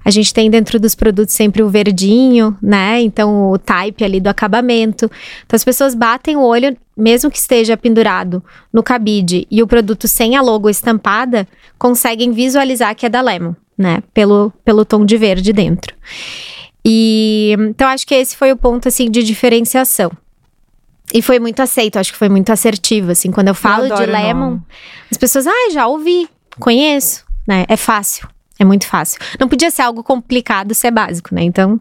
[0.05, 3.01] A gente tem dentro dos produtos sempre o verdinho, né?
[3.01, 5.11] Então o type ali do acabamento.
[5.47, 10.07] Então as pessoas batem o olho, mesmo que esteja pendurado no cabide e o produto
[10.07, 14.03] sem a logo estampada, conseguem visualizar que é da Lemon, né?
[14.13, 15.95] Pelo, pelo tom de verde dentro.
[16.85, 20.11] E então acho que esse foi o ponto assim de diferenciação.
[21.13, 23.31] E foi muito aceito, acho que foi muito assertivo, assim.
[23.31, 24.59] Quando eu falo eu de Lemon,
[25.11, 27.65] as pessoas, ah, já ouvi, conheço, né?
[27.69, 28.29] É fácil.
[28.61, 29.19] É muito fácil.
[29.39, 31.43] Não podia ser algo complicado ser básico, né?
[31.43, 31.81] Então,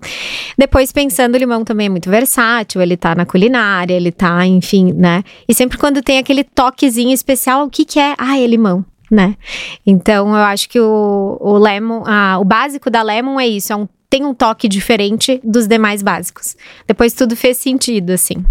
[0.58, 4.94] depois pensando, o limão também é muito versátil, ele tá na culinária, ele tá, enfim,
[4.94, 5.22] né?
[5.46, 8.16] E sempre quando tem aquele toquezinho especial, o que que é?
[8.18, 9.36] Ah, é limão, né?
[9.86, 13.76] Então, eu acho que o, o lemon, ah, o básico da lemon é isso, é
[13.76, 16.56] um, tem um toque diferente dos demais básicos.
[16.88, 18.46] Depois tudo fez sentido, assim.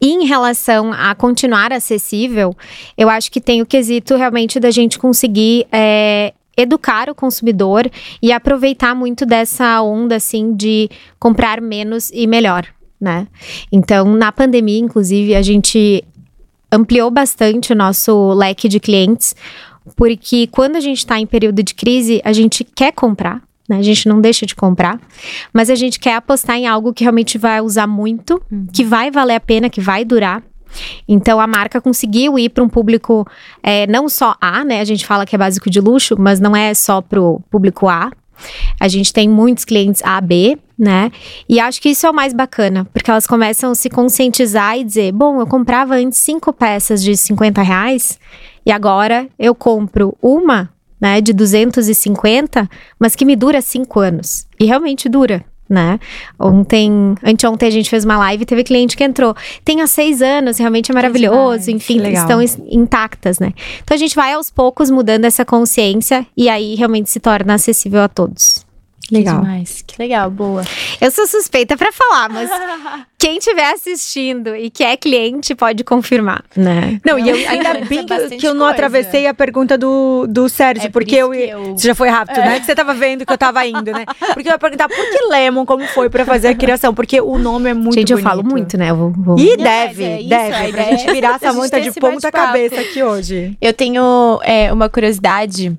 [0.00, 2.54] E em relação a continuar acessível,
[2.96, 8.32] eu acho que tem o quesito realmente da gente conseguir é, educar o consumidor e
[8.32, 10.88] aproveitar muito dessa onda assim de
[11.18, 12.66] comprar menos e melhor,
[13.00, 13.26] né?
[13.70, 16.04] Então, na pandemia, inclusive, a gente
[16.70, 19.34] ampliou bastante o nosso leque de clientes,
[19.96, 23.78] porque quando a gente está em período de crise, a gente quer comprar, né?
[23.78, 25.00] A gente não deixa de comprar,
[25.52, 28.66] mas a gente quer apostar em algo que realmente vai usar muito, uhum.
[28.72, 30.42] que vai valer a pena, que vai durar.
[31.06, 33.26] Então a marca conseguiu ir para um público
[33.62, 34.80] é, não só A, né?
[34.80, 37.88] A gente fala que é básico de luxo, mas não é só para o público
[37.88, 38.10] A.
[38.80, 41.12] A gente tem muitos clientes A, B, né?
[41.48, 44.84] E acho que isso é o mais bacana, porque elas começam a se conscientizar e
[44.84, 48.18] dizer: bom, eu comprava antes cinco peças de 50 reais
[48.64, 50.71] e agora eu compro uma
[51.02, 54.46] né, de 250, mas que me dura cinco anos.
[54.60, 55.98] E realmente dura, né?
[56.38, 59.34] Ontem, anteontem a gente fez uma live e teve cliente que entrou.
[59.64, 63.52] Tem há seis anos, realmente é maravilhoso, enfim, estão intactas, né?
[63.82, 68.00] Então a gente vai aos poucos mudando essa consciência e aí realmente se torna acessível
[68.00, 68.61] a todos.
[69.10, 69.40] Legal.
[69.40, 69.84] Que demais.
[69.86, 70.62] Que legal, boa.
[71.00, 72.50] Eu sou suspeita para falar, mas
[73.18, 77.00] quem estiver assistindo e que é cliente pode confirmar, né?
[77.04, 80.86] Não, e eu ainda bem que, que eu não atravessei a pergunta do, do Sérgio,
[80.86, 82.44] é porque eu, eu, Você já foi rápido, é.
[82.44, 82.60] né?
[82.60, 84.04] Que você tava vendo que eu tava indo, né?
[84.32, 86.94] Porque eu ia perguntar por que Lemon, como foi para fazer a criação?
[86.94, 88.26] Porque o nome é muito Gente, bonito.
[88.26, 88.90] eu falo muito, né?
[88.90, 89.38] Eu vou, vou...
[89.38, 90.72] E deve, é isso, deve.
[90.72, 93.56] Pra gente virar essa manta de ponta cabeça aqui hoje.
[93.60, 95.76] Eu tenho é, uma curiosidade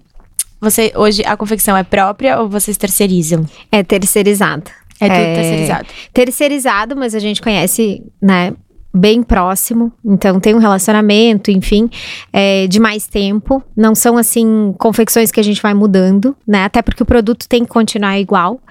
[0.63, 3.45] você hoje a confecção é própria ou vocês terceirizam?
[3.71, 4.63] É terceirizada.
[4.99, 5.88] É tudo é, terceirizado.
[6.13, 8.54] Terceirizado, mas a gente conhece, né?
[8.95, 11.89] Bem próximo, então tem um relacionamento, enfim,
[12.32, 13.62] é, de mais tempo.
[13.76, 16.63] Não são assim confecções que a gente vai mudando, né?
[16.63, 18.62] Até porque o produto tem que continuar igual.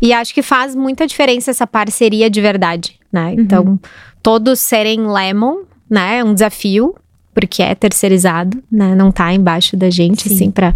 [0.00, 3.28] E acho que faz muita diferença essa parceria de verdade, né?
[3.28, 3.40] Uhum.
[3.40, 3.80] Então,
[4.22, 6.18] todos serem lemon, né?
[6.18, 6.94] É um desafio,
[7.34, 8.94] porque é terceirizado, né?
[8.94, 10.34] Não tá embaixo da gente, Sim.
[10.34, 10.74] assim, pra...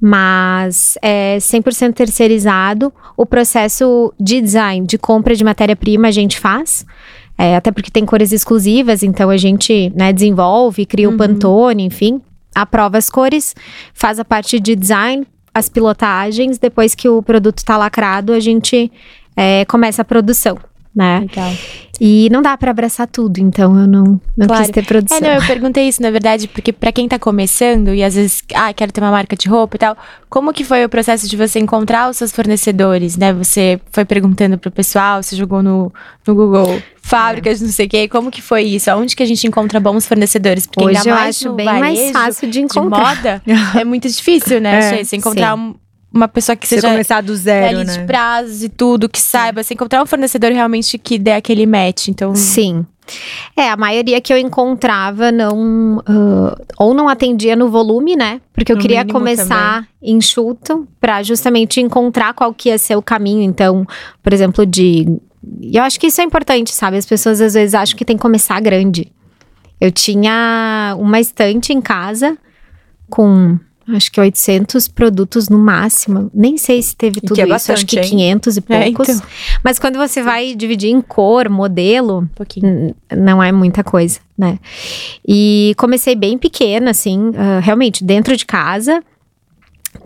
[0.00, 2.92] Mas é 100% terceirizado.
[3.16, 6.84] O processo de design, de compra de matéria-prima, a gente faz.
[7.38, 11.14] É, até porque tem cores exclusivas, então a gente né, desenvolve, cria uhum.
[11.14, 12.20] o Pantone, enfim.
[12.54, 13.54] Aprova as cores,
[13.92, 16.58] faz a parte de design, as pilotagens.
[16.58, 18.90] Depois que o produto tá lacrado, a gente
[19.36, 20.58] é, começa a produção
[20.96, 21.20] né?
[21.20, 21.52] Legal.
[22.00, 24.62] E não dá para abraçar tudo, então eu não, não claro.
[24.62, 25.18] quis ter produção.
[25.18, 28.42] É, não, eu perguntei isso, na verdade, porque para quem tá começando e às vezes,
[28.54, 29.96] ah, quero ter uma marca de roupa e tal,
[30.28, 33.32] como que foi o processo de você encontrar os seus fornecedores, né?
[33.32, 35.92] Você foi perguntando pro pessoal, você jogou no,
[36.26, 37.64] no Google fábricas, é.
[37.64, 38.90] não sei o quê, como que foi isso?
[38.92, 40.66] Onde que a gente encontra bons fornecedores?
[40.66, 43.16] Porque Hoje ainda mais eu acho bem mais fácil de encontrar.
[43.16, 44.76] De moda, é muito difícil, né?
[44.96, 45.74] É, você encontrar um
[46.16, 47.84] uma pessoa que você seja começar do zero, né?
[47.84, 52.08] de prazo e tudo, que saiba, você encontrar um fornecedor realmente que dê aquele match,
[52.08, 52.34] então...
[52.34, 52.84] Sim.
[53.56, 55.98] É, a maioria que eu encontrava não.
[55.98, 58.40] Uh, ou não atendia no volume, né?
[58.52, 60.16] Porque eu no queria começar também.
[60.16, 63.42] enxuto para justamente encontrar qual que ia ser o caminho.
[63.42, 63.86] Então,
[64.22, 65.06] por exemplo, de.
[65.60, 66.96] E eu acho que isso é importante, sabe?
[66.96, 69.12] As pessoas às vezes acham que tem que começar grande.
[69.80, 72.36] Eu tinha uma estante em casa
[73.08, 76.30] com acho que 800 produtos no máximo.
[76.34, 79.08] Nem sei se teve tudo é isso, acho que 500 e é, poucos.
[79.08, 79.26] É, então.
[79.62, 82.28] Mas quando você vai dividir em cor, modelo,
[82.62, 84.58] um não é muita coisa, né?
[85.26, 89.02] E comecei bem pequena, assim, uh, realmente, dentro de casa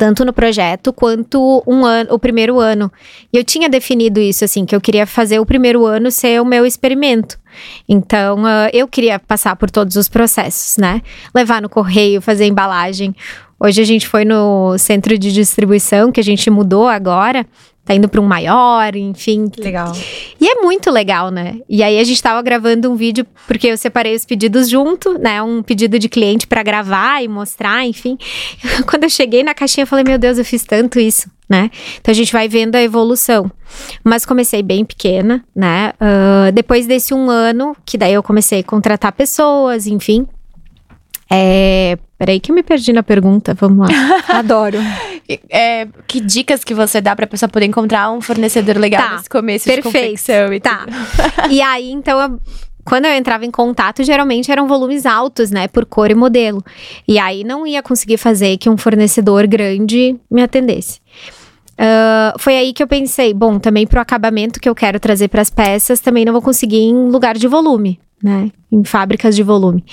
[0.01, 2.91] tanto no projeto quanto um ano, o primeiro ano.
[3.31, 6.45] E eu tinha definido isso assim, que eu queria fazer o primeiro ano ser o
[6.45, 7.39] meu experimento.
[7.87, 11.03] Então, uh, eu queria passar por todos os processos, né?
[11.35, 13.15] Levar no correio, fazer embalagem.
[13.63, 17.47] Hoje a gente foi no centro de distribuição que a gente mudou agora
[17.91, 19.51] tá indo para um maior, enfim.
[19.59, 19.93] Legal.
[20.41, 21.57] E é muito legal, né?
[21.69, 25.43] E aí a gente tava gravando um vídeo porque eu separei os pedidos junto, né?
[25.43, 28.17] Um pedido de cliente para gravar e mostrar, enfim.
[28.87, 31.69] Quando eu cheguei na caixinha, eu falei: "Meu Deus, eu fiz tanto isso", né?
[32.01, 33.51] Então a gente vai vendo a evolução.
[34.05, 35.93] Mas comecei bem pequena, né?
[36.01, 40.29] Uh, depois desse um ano, que daí eu comecei a contratar pessoas, enfim.
[41.29, 43.95] É, peraí que eu me perdi na pergunta, vamos lá.
[44.39, 44.79] Adoro.
[45.49, 49.29] É, que dicas que você dá pra pessoa poder encontrar um fornecedor legal tá, nesse
[49.29, 49.89] começo perfeito.
[49.89, 50.87] de confecção e tá.
[51.51, 52.41] e aí, então, eu,
[52.85, 56.65] quando eu entrava em contato, geralmente eram volumes altos, né, por cor e modelo.
[57.07, 61.01] E aí não ia conseguir fazer que um fornecedor grande me atendesse.
[61.81, 65.41] Uh, foi aí que eu pensei, bom, também pro acabamento que eu quero trazer para
[65.41, 68.51] as peças, também não vou conseguir em lugar de volume, né?
[68.71, 69.85] Em fábricas de volume.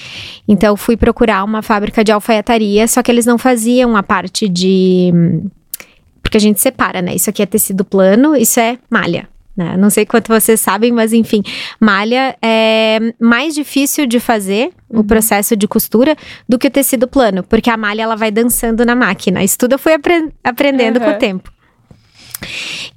[0.47, 5.11] Então fui procurar uma fábrica de alfaiataria, só que eles não faziam a parte de.
[6.21, 7.15] Porque a gente separa, né?
[7.15, 9.29] Isso aqui é tecido plano, isso é malha.
[9.55, 9.75] Né?
[9.75, 11.41] Não sei quanto vocês sabem, mas enfim,
[11.79, 14.99] malha é mais difícil de fazer uhum.
[14.99, 16.15] o processo de costura
[16.47, 19.43] do que o tecido plano, porque a malha ela vai dançando na máquina.
[19.43, 21.05] Isso tudo eu fui apre aprendendo uhum.
[21.05, 21.56] com o tempo.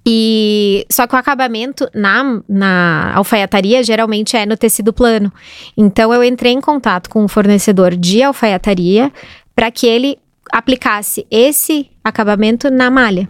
[0.07, 5.33] E só que o acabamento na, na alfaiataria geralmente é no tecido plano.
[5.77, 9.13] Então eu entrei em contato com um fornecedor de alfaiataria
[9.55, 10.19] para que ele
[10.53, 13.29] aplicasse esse acabamento na malha.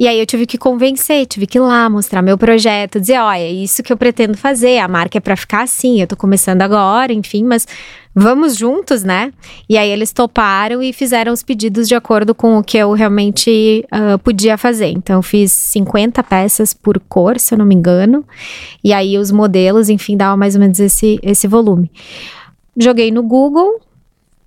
[0.00, 3.40] E aí eu tive que convencer, tive que ir lá mostrar meu projeto, dizer, olha,
[3.40, 6.62] é isso que eu pretendo fazer, a marca é para ficar assim, eu tô começando
[6.62, 7.68] agora, enfim, mas
[8.14, 9.30] vamos juntos, né?
[9.68, 13.84] E aí eles toparam e fizeram os pedidos de acordo com o que eu realmente
[13.92, 14.86] uh, podia fazer.
[14.86, 18.24] Então eu fiz 50 peças por cor, se eu não me engano.
[18.82, 21.90] E aí os modelos, enfim, davam mais ou menos esse, esse volume.
[22.74, 23.78] Joguei no Google,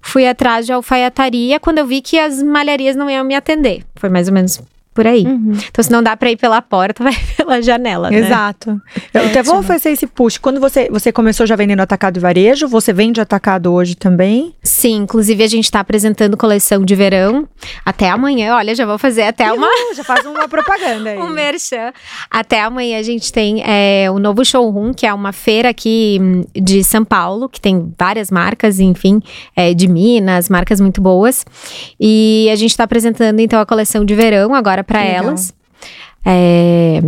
[0.01, 3.83] fui atrás de alfaiataria quando eu vi que as malharias não iam me atender.
[3.95, 4.59] Foi mais ou menos
[4.93, 5.25] por aí.
[5.25, 5.53] Uhum.
[5.69, 8.09] Então, se não dá para ir pela porta, vai pela janela.
[8.09, 8.19] Né?
[8.19, 8.81] Exato.
[9.13, 10.37] Eu é até vou oferecer esse push.
[10.37, 14.53] Quando você, você começou já vendendo atacado e varejo, você vende atacado hoje também?
[14.61, 17.47] Sim, inclusive a gente está apresentando coleção de verão
[17.85, 18.55] até amanhã.
[18.55, 19.67] Olha, já vou fazer até uma.
[19.95, 21.17] já faz uma propaganda aí.
[21.19, 21.91] um merchan.
[22.29, 26.43] Até amanhã a gente tem é, o novo showroom, que é uma feira aqui hum,
[26.55, 29.21] de São Paulo, que tem várias marcas, enfim,
[29.55, 31.45] é, de Minas, marcas muito boas.
[31.99, 35.53] E a gente está apresentando então a coleção de verão agora para elas.
[36.25, 37.01] É,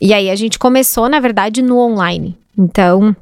[0.00, 2.36] e aí a gente começou, na verdade, no online.
[2.56, 3.14] Então,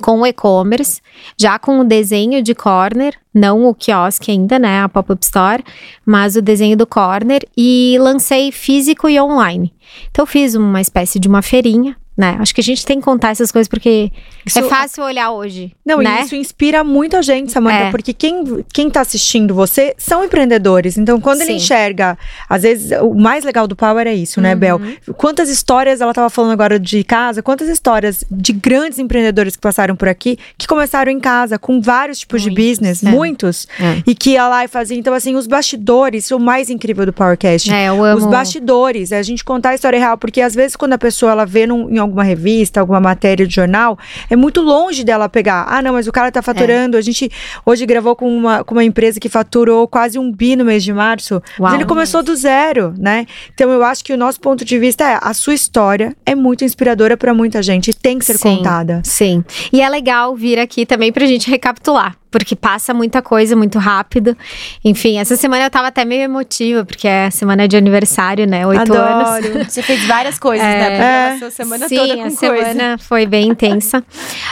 [0.00, 1.00] com o e-commerce,
[1.38, 5.64] já com o desenho de corner, não o quiosque ainda, né, a pop-up store,
[6.04, 9.72] mas o desenho do corner e lancei físico e online.
[10.10, 12.36] Então fiz uma espécie de uma feirinha né?
[12.40, 14.10] Acho que a gente tem que contar essas coisas porque
[14.44, 15.72] isso, é fácil olhar hoje.
[15.84, 16.20] Não, né?
[16.20, 17.90] e isso inspira muita gente, Samanta, é.
[17.90, 20.96] porque quem, quem tá assistindo você são empreendedores.
[20.96, 21.44] Então, quando Sim.
[21.44, 22.16] ele enxerga,
[22.48, 24.58] às vezes, o mais legal do Power é isso, né, uhum.
[24.58, 24.80] Bel?
[25.16, 29.94] Quantas histórias, ela tava falando agora de casa, quantas histórias de grandes empreendedores que passaram
[29.94, 33.10] por aqui, que começaram em casa, com vários tipos muitos, de business, é.
[33.10, 34.02] muitos, é.
[34.06, 34.96] e que ia lá e fazia.
[34.96, 37.70] Então, assim, os bastidores, o mais incrível do Powercast.
[37.72, 38.18] É, eu amo.
[38.18, 41.32] Os bastidores, é a gente contar a história real, porque às vezes quando a pessoa
[41.32, 43.98] ela vê num, em alguma revista, alguma matéria de jornal,
[44.30, 45.66] é muito longe dela pegar.
[45.68, 46.96] Ah, não, mas o cara tá faturando.
[46.96, 47.00] É.
[47.00, 47.30] A gente
[47.64, 50.92] hoje gravou com uma, com uma empresa que faturou quase um bi no mês de
[50.92, 51.34] março.
[51.34, 51.42] Uau.
[51.58, 53.26] Mas ele começou do zero, né?
[53.54, 56.64] Então eu acho que o nosso ponto de vista é a sua história é muito
[56.64, 59.00] inspiradora para muita gente e tem que ser sim, contada.
[59.04, 59.44] Sim.
[59.72, 64.36] E é legal vir aqui também pra gente recapitular porque passa muita coisa muito rápido.
[64.84, 68.66] Enfim, essa semana eu tava até meio emotiva, porque é semana de aniversário, né?
[68.66, 69.66] Oito anos.
[69.68, 71.30] Você fez várias coisas, é, né?
[71.30, 72.38] Porque é, a semana sim, toda com a coisa.
[72.38, 74.04] semana foi bem intensa.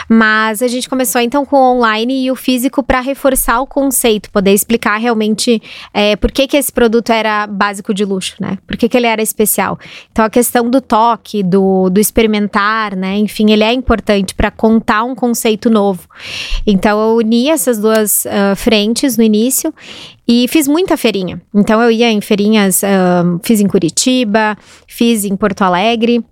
[0.09, 4.29] Mas a gente começou então com o online e o físico para reforçar o conceito,
[4.31, 5.61] poder explicar realmente
[5.93, 8.57] é, por que, que esse produto era básico de luxo, né?
[8.65, 9.77] Por que, que ele era especial.
[10.11, 13.17] Então a questão do toque, do, do experimentar, né?
[13.17, 16.07] Enfim, ele é importante para contar um conceito novo.
[16.65, 19.73] Então eu uni essas duas uh, frentes no início
[20.27, 21.41] e fiz muita feirinha.
[21.53, 26.23] Então eu ia em feirinhas, uh, fiz em Curitiba, fiz em Porto Alegre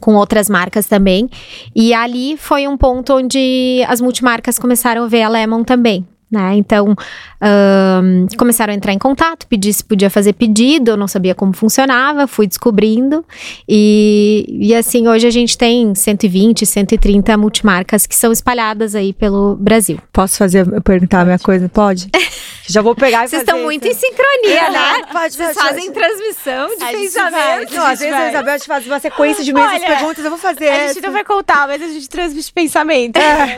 [0.00, 1.28] com outras marcas também.
[1.74, 6.06] E ali foi um ponto onde as multimarcas começaram a ver a Lemon também.
[6.30, 6.56] Né?
[6.56, 6.94] Então,
[7.42, 11.54] um, começaram a entrar em contato, pedir se podia fazer pedido, eu não sabia como
[11.54, 13.24] funcionava, fui descobrindo.
[13.66, 19.56] E, e assim, hoje a gente tem 120, 130 multimarcas que são espalhadas aí pelo
[19.56, 19.98] Brasil.
[20.12, 21.68] Posso fazer, perguntar a minha coisa?
[21.68, 22.10] Pode?
[22.68, 25.02] Já vou pegar e Vocês estão muito em sincronia, é, né?
[25.10, 25.98] Pode, Vocês pode, fazem pode.
[25.98, 27.74] transmissão de pensamento.
[27.74, 30.68] Não, às vezes a Isabel te faz uma sequência de mesmas perguntas, eu vou fazer
[30.68, 30.94] A essa.
[30.94, 33.16] gente não vai contar, mas a gente transmite pensamento.
[33.16, 33.56] É.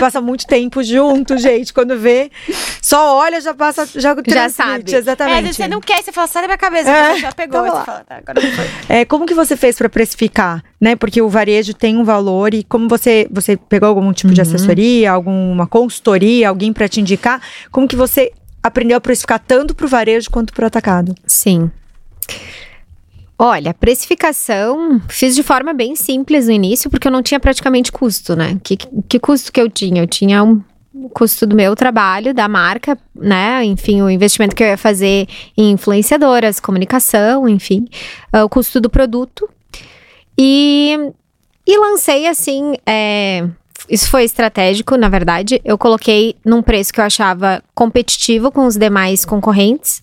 [0.00, 1.72] Passa muito tempo junto, gente.
[1.72, 2.30] Quando vê,
[2.82, 4.94] só olha, já passa, já Já sabe.
[4.94, 5.48] Exatamente.
[5.48, 7.66] É, você não quer, você fala, sai da minha cabeça, é, já pegou.
[7.66, 8.66] Então, você fala, tá, agora não foi.
[8.88, 10.62] É, como que você fez para precificar?
[10.80, 10.94] Né?
[10.94, 14.34] Porque o varejo tem um valor e como você, você pegou algum tipo uhum.
[14.34, 17.40] de assessoria, alguma consultoria, alguém para te indicar,
[17.76, 21.14] como que você aprendeu a precificar tanto para o varejo quanto para o atacado?
[21.26, 21.70] Sim.
[23.38, 28.34] Olha, precificação fiz de forma bem simples no início, porque eu não tinha praticamente custo,
[28.34, 28.58] né?
[28.64, 30.00] Que, que custo que eu tinha?
[30.02, 30.62] Eu tinha um
[31.12, 33.62] custo do meu trabalho, da marca, né?
[33.62, 37.86] Enfim, o investimento que eu ia fazer em influenciadoras, comunicação, enfim,
[38.34, 39.46] uh, o custo do produto.
[40.38, 40.98] E,
[41.66, 42.76] e lancei assim.
[42.86, 43.46] É,
[43.88, 45.60] isso foi estratégico, na verdade.
[45.64, 50.02] Eu coloquei num preço que eu achava competitivo com os demais concorrentes.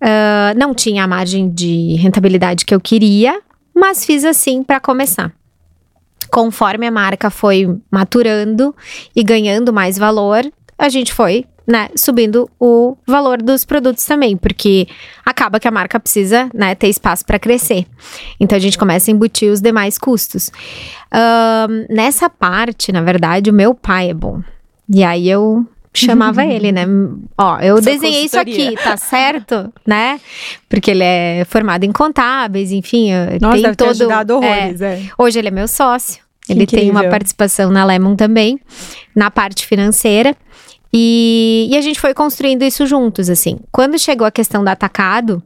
[0.00, 3.40] Uh, não tinha a margem de rentabilidade que eu queria,
[3.74, 5.32] mas fiz assim para começar.
[6.30, 8.74] Conforme a marca foi maturando
[9.14, 10.44] e ganhando mais valor,
[10.76, 14.86] a gente foi né, subindo o valor dos produtos também, porque
[15.24, 17.86] acaba que a marca precisa, né, ter espaço para crescer.
[18.40, 20.48] Então a gente começa a embutir os demais custos.
[21.12, 24.40] Uh, nessa parte, na verdade, o meu pai é bom.
[24.88, 26.86] E aí eu chamava ele, né?
[27.36, 29.72] Ó, eu Sua desenhei isso aqui, tá certo?
[29.86, 30.20] né?
[30.68, 34.94] Porque ele é formado em contábeis, enfim, Nossa, tem deve todo ter ajudado horrores, é,
[34.94, 35.02] é.
[35.18, 36.22] Hoje ele é meu sócio.
[36.44, 36.86] Que ele incrível.
[36.86, 38.58] tem uma participação na Lemon também,
[39.14, 40.34] na parte financeira.
[40.92, 43.58] E, e a gente foi construindo isso juntos, assim.
[43.70, 45.42] Quando chegou a questão do atacado,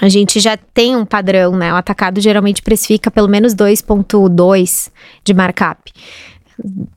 [0.00, 1.72] a gente já tem um padrão, né?
[1.72, 4.90] O atacado geralmente precifica pelo menos 2,2
[5.24, 5.92] de markup.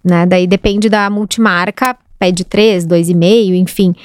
[0.03, 0.25] Né?
[0.25, 3.95] Daí depende da multimarca, pede 3, 2,5, enfim.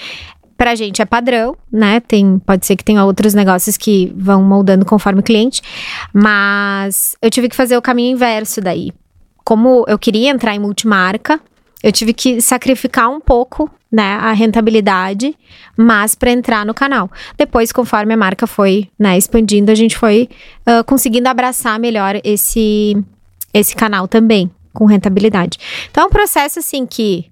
[0.56, 2.00] Pra gente é padrão, né?
[2.00, 5.62] Tem, pode ser que tenha outros negócios que vão moldando conforme o cliente,
[6.12, 8.92] mas eu tive que fazer o caminho inverso daí.
[9.44, 11.40] Como eu queria entrar em multimarca,
[11.82, 15.34] eu tive que sacrificar um pouco, né, a rentabilidade,
[15.76, 17.10] mas para entrar no canal.
[17.36, 20.28] Depois, conforme a marca foi, né, expandindo, a gente foi
[20.66, 22.96] uh, conseguindo abraçar melhor esse
[23.54, 25.58] esse canal também com rentabilidade.
[25.90, 27.30] Então, é um processo assim que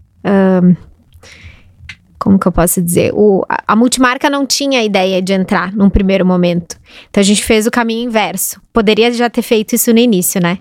[2.27, 3.13] como que eu posso dizer?
[3.15, 6.77] O, a, a multimarca não tinha ideia de entrar num primeiro momento.
[7.09, 8.61] Então a gente fez o caminho inverso.
[8.73, 10.59] Poderia já ter feito isso no início, né?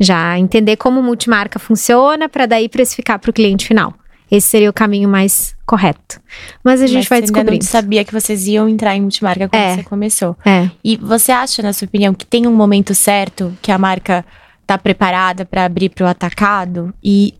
[0.00, 3.94] Já entender como multimarca funciona para daí precificar para o cliente final.
[4.30, 6.20] Esse seria o caminho mais correto.
[6.62, 7.56] Mas a gente Mas vai descobrir.
[7.56, 10.36] Eu não sabia que vocês iam entrar em multimarca quando é, você começou.
[10.44, 10.68] É.
[10.82, 14.24] E você acha, na sua opinião, que tem um momento certo que a marca
[14.62, 16.92] está preparada para abrir para o atacado?
[17.02, 17.34] E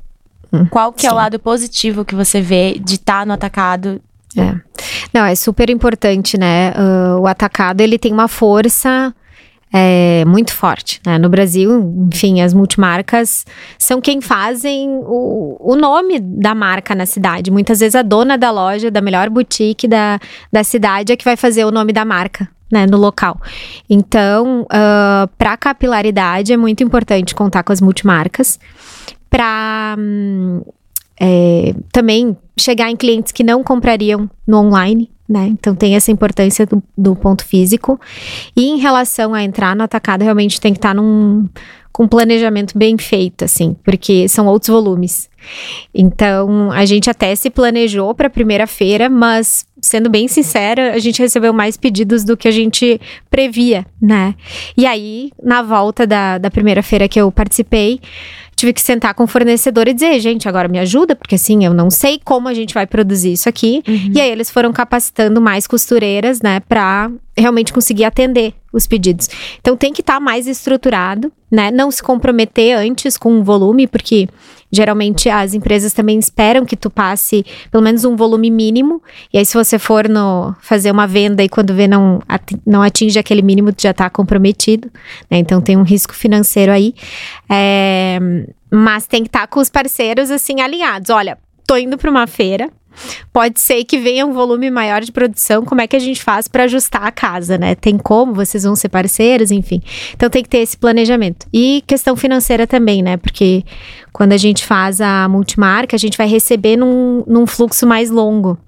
[0.53, 1.09] hum, qual que sim.
[1.09, 4.01] é o lado positivo que você vê de estar tá no atacado?
[4.37, 4.55] É.
[5.13, 6.73] Não, é super importante, né?
[6.73, 9.13] Uh, o atacado ele tem uma força
[9.73, 11.01] é, muito forte.
[11.05, 11.19] Né?
[11.19, 13.45] No Brasil, enfim, as multimarcas
[13.79, 17.51] são quem fazem o, o nome da marca na cidade.
[17.51, 20.19] Muitas vezes a dona da loja, da melhor boutique da,
[20.53, 22.49] da cidade é que vai fazer o nome da marca.
[22.69, 23.41] Né, no local.
[23.89, 28.59] Então, uh, para capilaridade é muito importante contar com as multimarcas.
[29.31, 30.63] Para hum,
[31.21, 35.49] é, também chegar em clientes que não comprariam no online, né?
[35.49, 38.01] Então tem essa importância do, do, ponto físico.
[38.57, 41.49] E em relação a entrar no atacado, realmente tem que estar num
[41.93, 45.31] com um planejamento bem feito, assim, porque são outros volumes.
[45.95, 50.99] Então a gente até se planejou para a primeira feira, mas sendo bem sincera, a
[50.99, 54.35] gente recebeu mais pedidos do que a gente previa, né?
[54.77, 58.01] E aí, na volta da, da primeira feira que eu participei,
[58.57, 61.75] tive que sentar com o fornecedor e dizer, gente, agora me ajuda, porque assim, eu
[61.75, 63.83] não sei como a gente vai produzir isso aqui.
[63.87, 64.13] Uhum.
[64.15, 69.29] E aí eles foram capacitando mais costureiras, né, para realmente conseguir atender os pedidos.
[69.61, 71.71] Então tem que estar tá mais estruturado, né?
[71.71, 74.27] Não se comprometer antes com o volume, porque
[74.77, 79.03] geralmente as empresas também esperam que tu passe pelo menos um volume mínimo.
[79.33, 82.21] E aí, se você for no fazer uma venda e quando vê não,
[82.67, 84.91] não atinge aquele mínimo, tu já está comprometido.
[85.31, 85.39] Né?
[85.39, 86.95] Então tem um risco financeiro aí.
[87.49, 88.19] É,
[88.71, 91.11] mas tem que estar tá com os parceiros assim alinhados.
[91.11, 92.71] Olha, tô indo para uma feira
[93.33, 96.49] Pode ser que venha um volume maior de produção, como é que a gente faz
[96.49, 97.75] para ajustar a casa, né?
[97.75, 99.83] Tem como, vocês vão ser parceiros, enfim.
[100.15, 101.47] Então tem que ter esse planejamento.
[101.53, 103.17] E questão financeira também, né?
[103.17, 103.65] Porque
[104.13, 108.59] quando a gente faz a multimarca, a gente vai receber num, num fluxo mais longo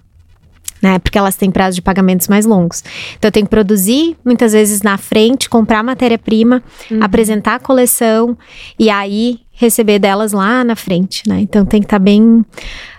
[0.82, 0.98] né?
[0.98, 2.82] Porque elas têm prazos de pagamentos mais longos.
[3.16, 7.02] Então eu tenho que produzir muitas vezes na frente, comprar matéria-prima, uhum.
[7.02, 8.36] apresentar a coleção
[8.78, 11.40] e aí receber delas lá na frente, né?
[11.40, 12.44] Então tem que estar tá bem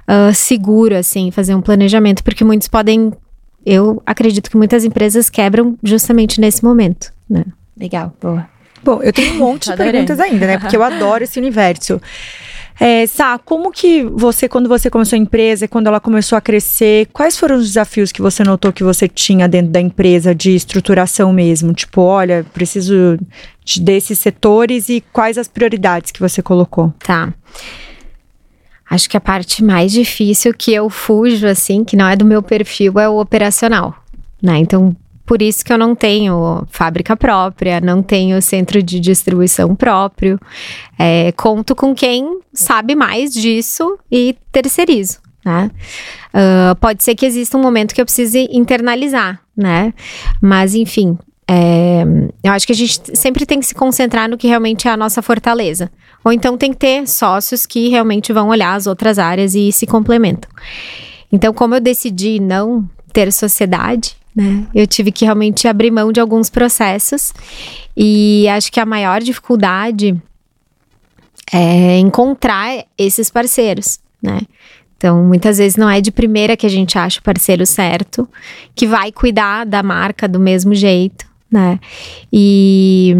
[0.09, 3.13] uh, seguro, assim, fazer um planejamento, porque muitos podem.
[3.65, 7.45] Eu acredito que muitas empresas quebram justamente nesse momento, né?
[7.77, 8.47] Legal, boa.
[8.83, 10.57] Bom, eu tenho um monte de perguntas ainda, né?
[10.57, 12.01] Porque eu adoro esse universo.
[12.79, 17.09] É, Sá, como que você, quando você começou a empresa, quando ela começou a crescer,
[17.11, 21.33] quais foram os desafios que você notou que você tinha dentro da empresa de estruturação
[21.33, 21.73] mesmo?
[21.73, 23.19] Tipo, olha, preciso
[23.65, 26.93] de, desses setores e quais as prioridades que você colocou?
[26.99, 27.33] Tá.
[28.89, 32.41] Acho que a parte mais difícil que eu fujo, assim, que não é do meu
[32.41, 33.95] perfil, é o operacional,
[34.41, 34.57] né?
[34.57, 34.95] Então,
[35.29, 40.39] por isso que eu não tenho fábrica própria, não tenho centro de distribuição próprio.
[40.97, 45.19] É, conto com quem sabe mais disso e terceirizo.
[45.45, 45.69] Né?
[46.33, 49.93] Uh, pode ser que exista um momento que eu precise internalizar, né?
[50.41, 51.15] Mas, enfim,
[51.51, 52.03] é,
[52.43, 54.97] eu acho que a gente sempre tem que se concentrar no que realmente é a
[54.97, 55.91] nossa fortaleza.
[56.23, 59.87] Ou então tem que ter sócios que realmente vão olhar as outras áreas e se
[59.87, 60.49] complementam.
[61.31, 66.19] Então, como eu decidi não ter sociedade, né, eu tive que realmente abrir mão de
[66.19, 67.33] alguns processos.
[67.97, 70.15] E acho que a maior dificuldade
[71.51, 74.41] é encontrar esses parceiros, né?
[74.95, 78.29] Então, muitas vezes não é de primeira que a gente acha o parceiro certo,
[78.75, 81.79] que vai cuidar da marca do mesmo jeito né?
[82.31, 83.15] E,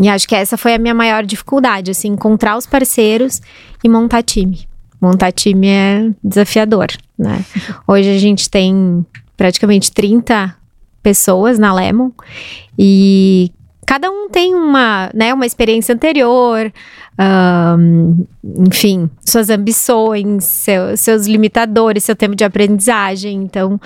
[0.00, 3.40] e acho que essa foi a minha maior dificuldade, assim, encontrar os parceiros
[3.82, 4.68] e montar time.
[5.00, 7.44] Montar time é desafiador, né?
[7.86, 9.04] Hoje a gente tem
[9.36, 10.54] praticamente 30
[11.02, 12.10] pessoas na Lemon
[12.78, 13.50] e
[13.86, 16.72] cada um tem uma, né, uma experiência anterior,
[17.78, 18.24] um,
[18.66, 23.42] enfim, suas ambições, seu, seus limitadores, seu tempo de aprendizagem.
[23.42, 23.80] Então,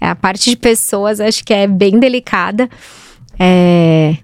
[0.00, 2.68] é, a parte de pessoas acho que é bem delicada.
[3.38, 4.16] É,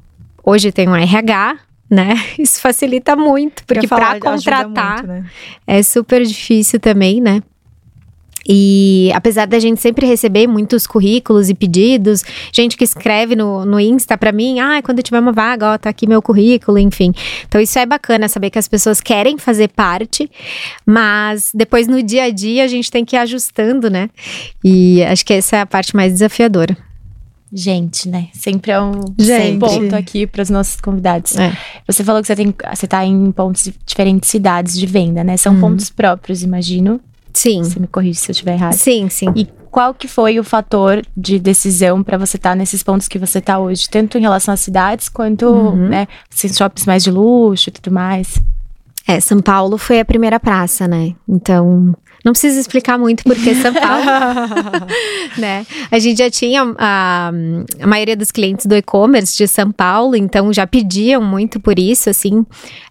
[0.45, 1.59] hoje tem um RH,
[1.91, 2.15] né?
[2.39, 5.25] Isso facilita muito, porque para contratar muito, né?
[5.67, 7.43] é super difícil também, né?
[8.49, 12.23] E apesar da gente sempre receber muitos currículos e pedidos,
[12.53, 15.91] gente que escreve no, no Insta pra mim, ah, quando tiver uma vaga, ó, tá
[15.91, 17.13] aqui meu currículo, enfim.
[17.49, 20.31] Então isso é bacana, saber que as pessoas querem fazer parte,
[20.85, 24.09] mas depois no dia a dia a gente tem que ir ajustando, né?
[24.63, 26.77] E acho que essa é a parte mais desafiadora.
[27.53, 28.29] Gente, né?
[28.33, 29.59] Sempre é um gente.
[29.59, 31.37] ponto aqui para os nossos convidados.
[31.37, 31.57] É.
[31.87, 35.37] Você falou que você tem, você tá em pontos de diferentes cidades de venda, né?
[35.37, 35.61] São uhum.
[35.61, 37.01] pontos próprios, imagino.
[37.37, 37.63] Sim.
[37.63, 38.73] Você me corrige se eu estiver errado.
[38.73, 39.27] Sim, sim.
[39.37, 43.19] E qual que foi o fator de decisão para você estar tá nesses pontos que
[43.19, 45.89] você está hoje, tanto em relação às cidades quanto, uhum.
[45.89, 48.41] né, shoppings mais de luxo e tudo mais?
[49.07, 51.15] É, São Paulo foi a primeira praça, né?
[51.29, 51.95] Então,
[52.27, 54.05] não precisa explicar muito porque São Paulo,
[55.39, 55.65] né?
[55.93, 57.31] A gente já tinha a,
[57.81, 62.11] a maioria dos clientes do e-commerce de São Paulo, então já pediam muito por isso,
[62.11, 62.45] assim,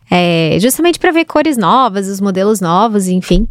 [0.10, 3.46] é, justamente para ver cores novas, os modelos novos, enfim.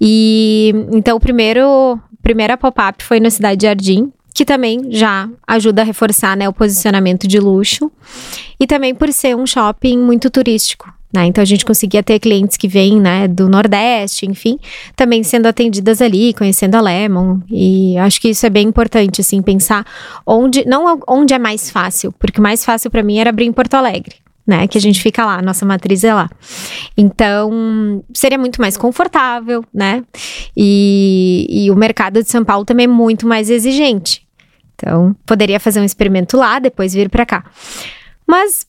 [0.00, 5.82] E então o primeiro primeira pop-up foi na cidade de Jardim, que também já ajuda
[5.82, 7.90] a reforçar né, o posicionamento de luxo
[8.58, 10.94] e também por ser um shopping muito turístico.
[11.14, 11.26] Né?
[11.26, 14.58] Então a gente conseguia ter clientes que vêm né, do Nordeste, enfim,
[14.96, 17.38] também sendo atendidas ali, conhecendo a Lemon.
[17.48, 19.86] E acho que isso é bem importante, assim, pensar
[20.26, 23.52] onde, não onde é mais fácil, porque o mais fácil para mim era abrir em
[23.52, 24.16] Porto Alegre.
[24.46, 26.28] Né, que a gente fica lá, nossa matriz é lá.
[26.98, 30.04] Então, seria muito mais confortável, né?
[30.54, 34.22] E, e o mercado de São Paulo também é muito mais exigente.
[34.74, 37.42] Então, poderia fazer um experimento lá, depois vir para cá.
[38.26, 38.66] Mas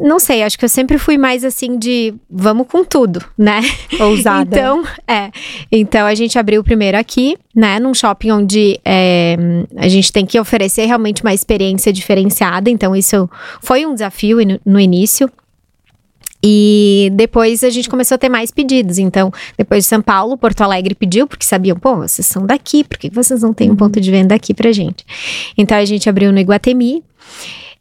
[0.00, 3.60] não sei, acho que eu sempre fui mais assim de vamos com tudo, né?
[4.00, 4.56] Ousada.
[4.56, 5.30] então, é.
[5.70, 7.78] Então a gente abriu o primeiro aqui, né?
[7.80, 9.36] Num shopping onde é,
[9.76, 12.70] a gente tem que oferecer realmente uma experiência diferenciada.
[12.70, 13.28] Então, isso
[13.60, 15.30] foi um desafio no, no início.
[16.42, 18.98] E depois a gente começou a ter mais pedidos.
[18.98, 22.96] Então, depois de São Paulo, Porto Alegre pediu, porque sabiam, pô, vocês são daqui, por
[22.96, 25.04] que vocês não têm um ponto de venda aqui pra gente?
[25.56, 27.02] Então, a gente abriu no Iguatemi.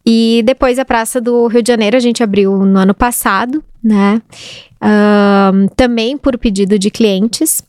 [0.10, 4.22] E depois a Praça do Rio de Janeiro a gente abriu no ano passado, né?
[5.76, 7.62] Também por pedido de clientes.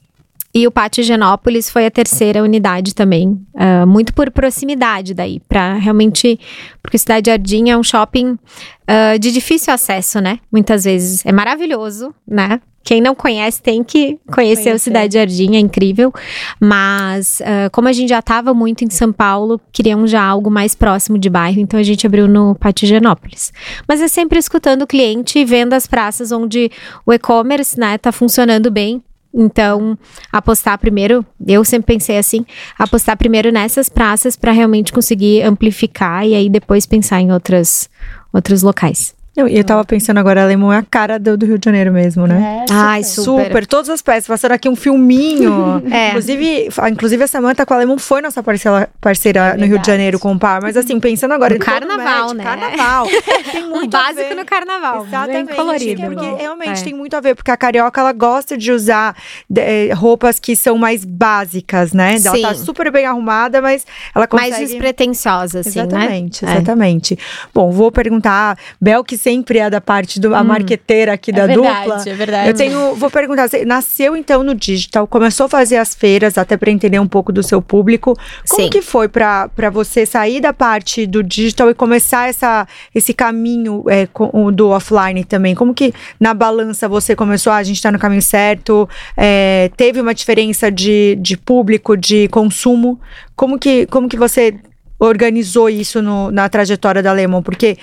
[0.54, 5.74] E o Pátio Genópolis foi a terceira unidade também, uh, muito por proximidade daí, para
[5.74, 6.40] realmente.
[6.82, 10.38] Porque Cidade Jardim é um shopping uh, de difícil acesso, né?
[10.50, 11.24] Muitas vezes.
[11.26, 12.60] É maravilhoso, né?
[12.82, 14.74] Quem não conhece tem que conhecer, conhecer.
[14.74, 16.10] o Cidade Jardim, é incrível.
[16.58, 20.74] Mas, uh, como a gente já estava muito em São Paulo, queríamos já algo mais
[20.74, 23.52] próximo de bairro, então a gente abriu no Pátio Genópolis.
[23.86, 26.70] Mas é sempre escutando o cliente e vendo as praças onde
[27.04, 29.02] o e-commerce, né, tá funcionando bem.
[29.40, 29.96] Então,
[30.32, 32.44] apostar primeiro, eu sempre pensei assim,
[32.76, 37.88] apostar primeiro nessas praças para realmente conseguir amplificar e aí depois pensar em outras,
[38.32, 39.17] outros locais.
[39.38, 41.92] Eu, eu tava pensando agora, a Lemon é a cara do, do, Rio de Janeiro
[41.92, 42.64] mesmo, né?
[42.64, 42.74] É, super.
[42.74, 43.44] Ai, super.
[43.44, 43.66] super.
[43.68, 44.26] Todas as peças.
[44.26, 45.80] Passaram aqui um filminho.
[45.92, 46.08] é.
[46.08, 49.86] Inclusive, inclusive, a Samanta com a Lemon foi nossa parceira, parceira é no Rio de
[49.86, 50.60] Janeiro com o par.
[50.60, 51.54] Mas assim, pensando agora...
[51.54, 52.42] No carnaval, né?
[52.42, 53.06] Carnaval.
[53.52, 55.06] tem muito o básico no carnaval.
[55.06, 55.46] Exatamente.
[55.46, 56.02] Bem colorido.
[56.02, 56.84] Porque realmente é.
[56.84, 57.36] tem muito a ver.
[57.36, 59.14] Porque a carioca, ela gosta de usar
[59.48, 62.18] de, eh, roupas que são mais básicas, né?
[62.18, 62.26] Sim.
[62.26, 64.50] Ela tá super bem arrumada, mas ela consegue...
[64.50, 66.54] Mais despretensiosa, assim, exatamente, né?
[66.54, 67.18] Exatamente, exatamente.
[67.54, 68.58] Bom, vou perguntar...
[68.80, 72.02] Bel, que sempre é da parte do a hum, marqueteira aqui é da verdade, dupla.
[72.06, 72.48] É verdade.
[72.48, 76.56] Eu tenho, vou perguntar, você nasceu então no digital, começou a fazer as feiras até
[76.56, 78.16] para entender um pouco do seu público.
[78.48, 78.70] Como Sim.
[78.70, 84.06] que foi para você sair da parte do digital e começar essa, esse caminho é,
[84.06, 85.54] com, do offline também?
[85.54, 88.88] Como que na balança você começou, ah, a gente está no caminho certo?
[89.14, 92.98] É, teve uma diferença de, de público, de consumo?
[93.36, 94.54] Como que, como que você
[94.98, 97.42] organizou isso no, na trajetória da Lemon?
[97.42, 97.76] Porque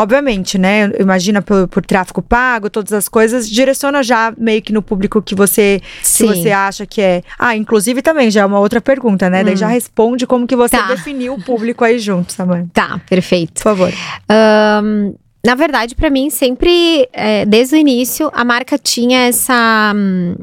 [0.00, 0.90] obviamente, né?
[0.98, 5.34] Imagina por, por, tráfego pago, todas as coisas, direciona já meio que no público que
[5.34, 7.22] você, que você acha que é.
[7.38, 9.42] Ah, inclusive também já é uma outra pergunta, né?
[9.42, 9.44] Hum.
[9.44, 9.70] Daí já hum.
[9.70, 10.86] responde como que você tá.
[10.86, 12.70] definiu o público aí junto, Samantha.
[12.72, 13.54] Tá, perfeito.
[13.54, 13.92] Por favor.
[14.82, 19.92] Um, na verdade, para mim, sempre, é, desde o início, a marca tinha essa.
[19.94, 20.34] Hum,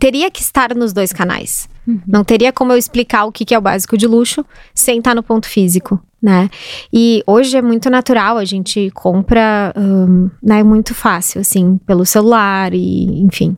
[0.00, 1.68] teria que estar nos dois canais.
[1.86, 2.00] Uhum.
[2.06, 5.14] Não teria como eu explicar o que, que é o básico de luxo sem estar
[5.14, 6.50] no ponto físico, né?
[6.92, 10.62] E hoje é muito natural, a gente compra, um, né?
[10.62, 13.56] Muito fácil, assim, pelo celular e, enfim,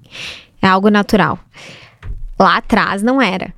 [0.61, 1.39] é algo natural.
[2.39, 3.53] Lá atrás não era,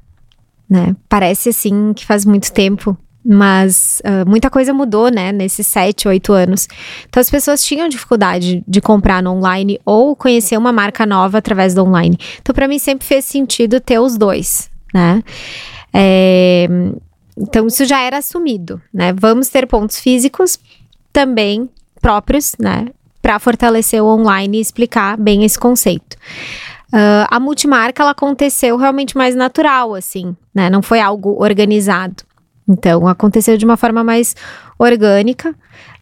[0.68, 0.94] né?
[1.08, 6.32] Parece, assim, que faz muito tempo mas uh, muita coisa mudou, né, nesses sete, oito
[6.32, 6.68] anos.
[7.08, 11.74] Então as pessoas tinham dificuldade de comprar no online ou conhecer uma marca nova através
[11.74, 12.18] do online.
[12.40, 15.22] Então para mim sempre fez sentido ter os dois, né?
[15.92, 16.66] É,
[17.36, 19.12] então isso já era assumido, né?
[19.12, 20.58] Vamos ter pontos físicos
[21.12, 21.68] também
[22.00, 22.86] próprios, né?
[23.20, 26.16] Para fortalecer o online e explicar bem esse conceito.
[26.92, 30.68] Uh, a multimarca, ela aconteceu realmente mais natural, assim, né?
[30.68, 32.24] Não foi algo organizado.
[32.70, 34.36] Então, aconteceu de uma forma mais
[34.78, 35.52] orgânica.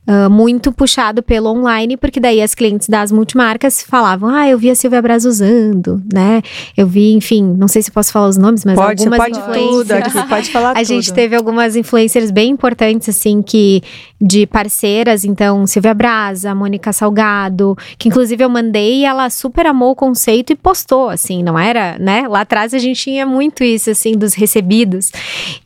[0.09, 4.70] Uh, muito puxado pelo online, porque daí as clientes das multimarcas falavam: Ah, eu vi
[4.70, 6.40] a Silvia Braz usando, né?
[6.74, 10.12] Eu vi, enfim, não sei se posso falar os nomes, mas pode, algumas pode influencers.
[10.12, 10.84] Tudo pode falar a tudo.
[10.86, 13.82] gente teve algumas influencers bem importantes, assim, que
[14.20, 19.66] de parceiras, então, Silvia Braz, a Mônica Salgado, que inclusive eu mandei e ela super
[19.66, 22.26] amou o conceito e postou, assim, não era, né?
[22.26, 25.12] Lá atrás a gente tinha muito isso, assim, dos recebidos.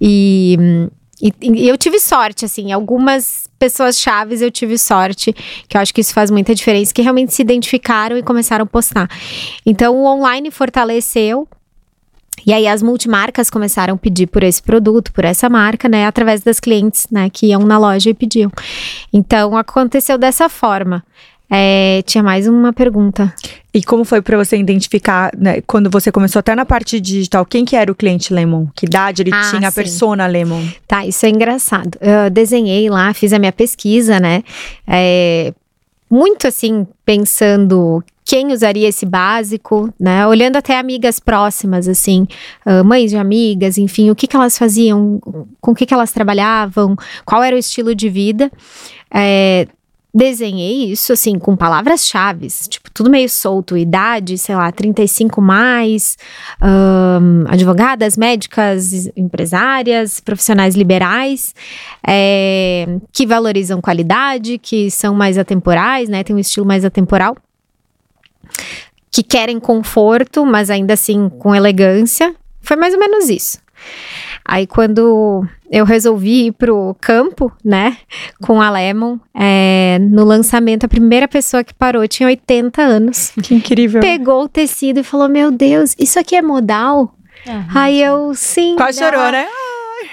[0.00, 0.58] E.
[1.22, 5.32] E, e, eu tive sorte, assim, algumas pessoas chaves eu tive sorte,
[5.68, 8.66] que eu acho que isso faz muita diferença, que realmente se identificaram e começaram a
[8.66, 9.08] postar.
[9.64, 11.46] Então o online fortaleceu.
[12.44, 16.42] E aí as multimarcas começaram a pedir por esse produto, por essa marca, né, através
[16.42, 18.50] das clientes, né, que iam na loja e pediam.
[19.12, 21.04] Então aconteceu dessa forma.
[21.54, 23.30] É, tinha mais uma pergunta.
[23.74, 27.62] E como foi para você identificar, né, quando você começou até na parte digital, quem
[27.62, 28.68] que era o cliente Lemon?
[28.74, 30.66] Que idade ele ah, tinha, a persona Lemon?
[30.88, 31.98] Tá, isso é engraçado.
[32.00, 34.42] Eu desenhei lá, fiz a minha pesquisa, né?
[34.86, 35.52] É,
[36.10, 40.26] muito assim, pensando quem usaria esse básico, né?
[40.26, 42.26] Olhando até amigas próximas, assim,
[42.64, 45.20] uh, mães de amigas, enfim, o que, que elas faziam,
[45.60, 46.96] com o que, que elas trabalhavam,
[47.26, 48.50] qual era o estilo de vida.
[49.12, 49.66] É,
[50.14, 56.18] desenhei isso assim com palavras-chave, tipo, tudo meio solto, idade, sei lá, 35 mais,
[56.62, 61.54] um, advogadas, médicas, empresárias, profissionais liberais,
[62.06, 66.22] é, que valorizam qualidade, que são mais atemporais, né?
[66.22, 67.36] Tem um estilo mais atemporal.
[69.10, 72.34] Que querem conforto, mas ainda assim com elegância.
[72.60, 73.58] Foi mais ou menos isso.
[74.44, 77.96] Aí quando eu resolvi ir pro campo, né,
[78.42, 83.32] com a Lemon, é, no lançamento, a primeira pessoa que parou tinha 80 anos.
[83.42, 84.00] Que incrível.
[84.00, 87.14] Pegou o tecido e falou: Meu Deus, isso aqui é modal?
[87.46, 87.64] Uhum.
[87.74, 88.76] Aí eu, sim.
[88.76, 89.12] Quase ela...
[89.12, 89.46] chorou, né?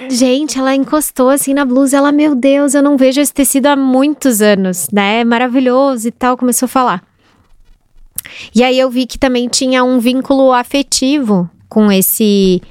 [0.10, 3.76] Gente, ela encostou assim na blusa, ela, meu Deus, eu não vejo esse tecido há
[3.76, 5.22] muitos anos, né?
[5.22, 7.04] É maravilhoso e tal, começou a falar.
[8.54, 12.62] E aí eu vi que também tinha um vínculo afetivo com esse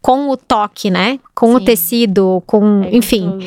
[0.00, 1.18] com o toque, né?
[1.34, 1.54] Com Sim.
[1.56, 2.82] o tecido, com.
[2.84, 3.38] É enfim.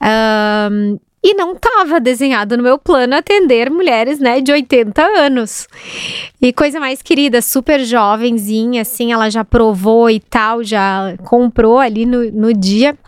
[0.00, 5.68] Um, e não estava desenhado no meu plano atender mulheres, né, de 80 anos.
[6.40, 12.04] E coisa mais querida, super jovenzinha, assim, ela já provou e tal, já comprou ali
[12.04, 12.98] no, no dia.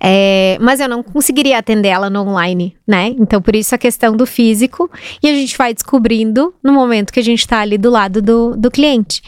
[0.00, 3.14] É, mas eu não conseguiria atender ela no online, né?
[3.18, 4.90] Então, por isso a questão do físico.
[5.22, 8.56] E a gente vai descobrindo no momento que a gente está ali do lado do,
[8.56, 9.22] do cliente.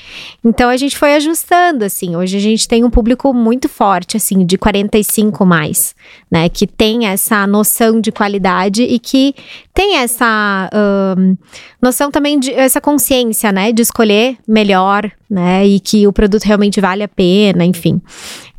[0.45, 2.17] Então, a gente foi ajustando, assim.
[2.17, 5.95] Hoje a gente tem um público muito forte, assim, de 45 mais,
[6.31, 6.49] né?
[6.49, 9.35] Que tem essa noção de qualidade e que
[9.73, 10.71] tem essa
[11.19, 11.37] um,
[11.81, 13.73] noção também de essa consciência, né?
[13.73, 15.67] De escolher melhor, né?
[15.67, 18.01] E que o produto realmente vale a pena, enfim.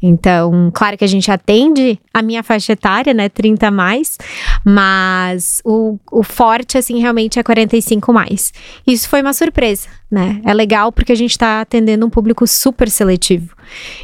[0.02, 4.18] Então, claro que a gente atende a minha faixa etária, né, 30 mais,
[4.64, 8.54] mas o, o forte, assim, realmente é 45 mais.
[8.86, 10.40] Isso foi uma surpresa, né?
[10.46, 13.56] É legal porque a gente está atendendo um público super seletivo.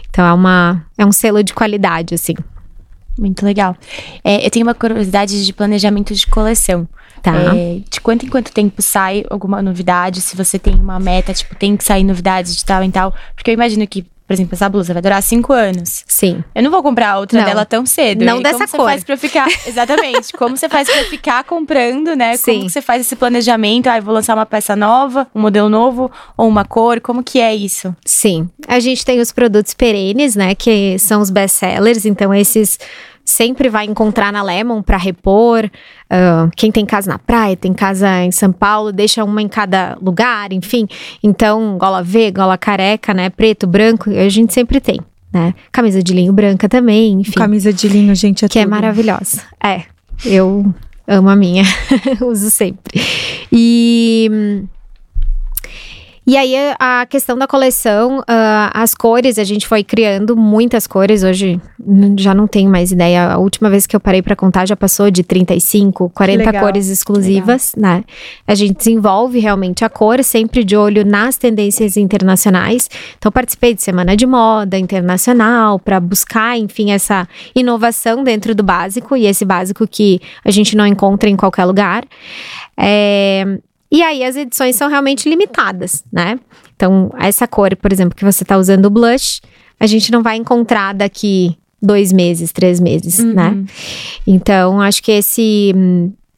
[0.10, 2.34] Então, é, uma, é um selo de qualidade, assim.
[3.18, 3.78] Muito legal.
[4.24, 6.88] É, eu tenho uma curiosidade de planejamento de coleção.
[7.24, 7.56] Tá.
[7.56, 10.20] É, de quanto em quanto tempo sai alguma novidade?
[10.20, 13.14] Se você tem uma meta, tipo, tem que sair novidades de tal em tal.
[13.34, 16.04] Porque eu imagino que por exemplo, essa blusa vai durar cinco anos.
[16.08, 16.44] Sim.
[16.56, 17.46] Eu não vou comprar outra não.
[17.46, 18.24] dela tão cedo.
[18.24, 18.78] Não e dessa como cor.
[18.78, 19.48] Como você faz pra ficar...
[19.68, 20.34] Exatamente.
[20.34, 22.38] como você faz pra ficar comprando, né?
[22.38, 22.60] Sim.
[22.60, 23.88] Como você faz esse planejamento?
[23.88, 27.02] Ah, eu vou lançar uma peça nova, um modelo novo ou uma cor.
[27.02, 27.94] Como que é isso?
[28.06, 28.50] Sim.
[28.66, 30.56] A gente tem os produtos perenes, né?
[30.56, 32.06] Que são os best-sellers.
[32.06, 32.80] Então, esses
[33.24, 35.66] sempre vai encontrar na Lemon para repor.
[35.66, 39.98] Uh, quem tem casa na praia, tem casa em São Paulo, deixa uma em cada
[40.02, 40.88] lugar, enfim.
[41.22, 43.30] Então, gola V, gola careca, né?
[43.30, 45.00] Preto, branco, a gente sempre tem.
[45.32, 45.56] Né?
[45.72, 47.32] Camisa de linho branca também, enfim.
[47.32, 48.72] Camisa de linho, gente, é Que é tudo.
[48.72, 49.42] é maravilhosa.
[49.64, 49.84] É,
[50.24, 50.74] eu
[51.08, 51.64] amo a minha,
[52.22, 53.02] uso sempre.
[53.52, 54.64] E
[56.26, 61.22] e aí a questão da coleção, uh, as cores, a gente foi criando muitas cores.
[61.22, 61.60] Hoje
[62.18, 63.34] já não tenho mais ideia.
[63.34, 67.74] A última vez que eu parei para contar já passou de 35, 40 cores exclusivas,
[67.78, 68.06] né?
[68.48, 72.90] A gente desenvolve realmente a cor, sempre de olho nas tendências internacionais.
[73.18, 79.18] Então participei de semana de moda internacional para buscar, enfim, essa inovação dentro do básico
[79.18, 82.06] e esse básico que a gente não encontra em qualquer lugar.
[82.78, 83.60] É,
[83.94, 86.40] e aí as edições são realmente limitadas, né?
[86.76, 89.40] Então, essa cor, por exemplo, que você tá usando o blush,
[89.80, 93.34] a gente não vai encontrar daqui dois meses, três meses, uhum.
[93.34, 93.64] né?
[94.26, 95.76] Então, acho que esse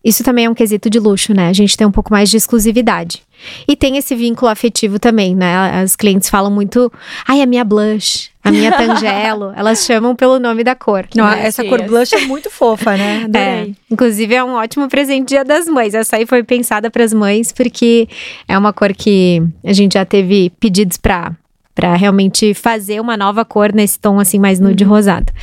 [0.04, 1.48] isso também é um quesito de luxo, né?
[1.48, 3.24] A gente tem um pouco mais de exclusividade.
[3.66, 5.82] E tem esse vínculo afetivo também, né?
[5.82, 6.92] As clientes falam muito,
[7.26, 9.52] ai, a minha blush, a minha tangelo.
[9.56, 11.08] Elas chamam pelo nome da cor.
[11.16, 11.46] Não, né?
[11.48, 13.26] essa cor blush é muito fofa, né?
[13.36, 13.60] É.
[13.60, 13.72] Adorei.
[13.72, 15.94] É, inclusive, é um ótimo presente Dia das Mães.
[15.94, 18.08] Essa aí foi pensada para as mães, porque
[18.48, 21.34] é uma cor que a gente já teve pedidos para
[21.74, 24.92] para realmente fazer uma nova cor nesse tom assim mais nude uhum.
[24.92, 25.34] rosado.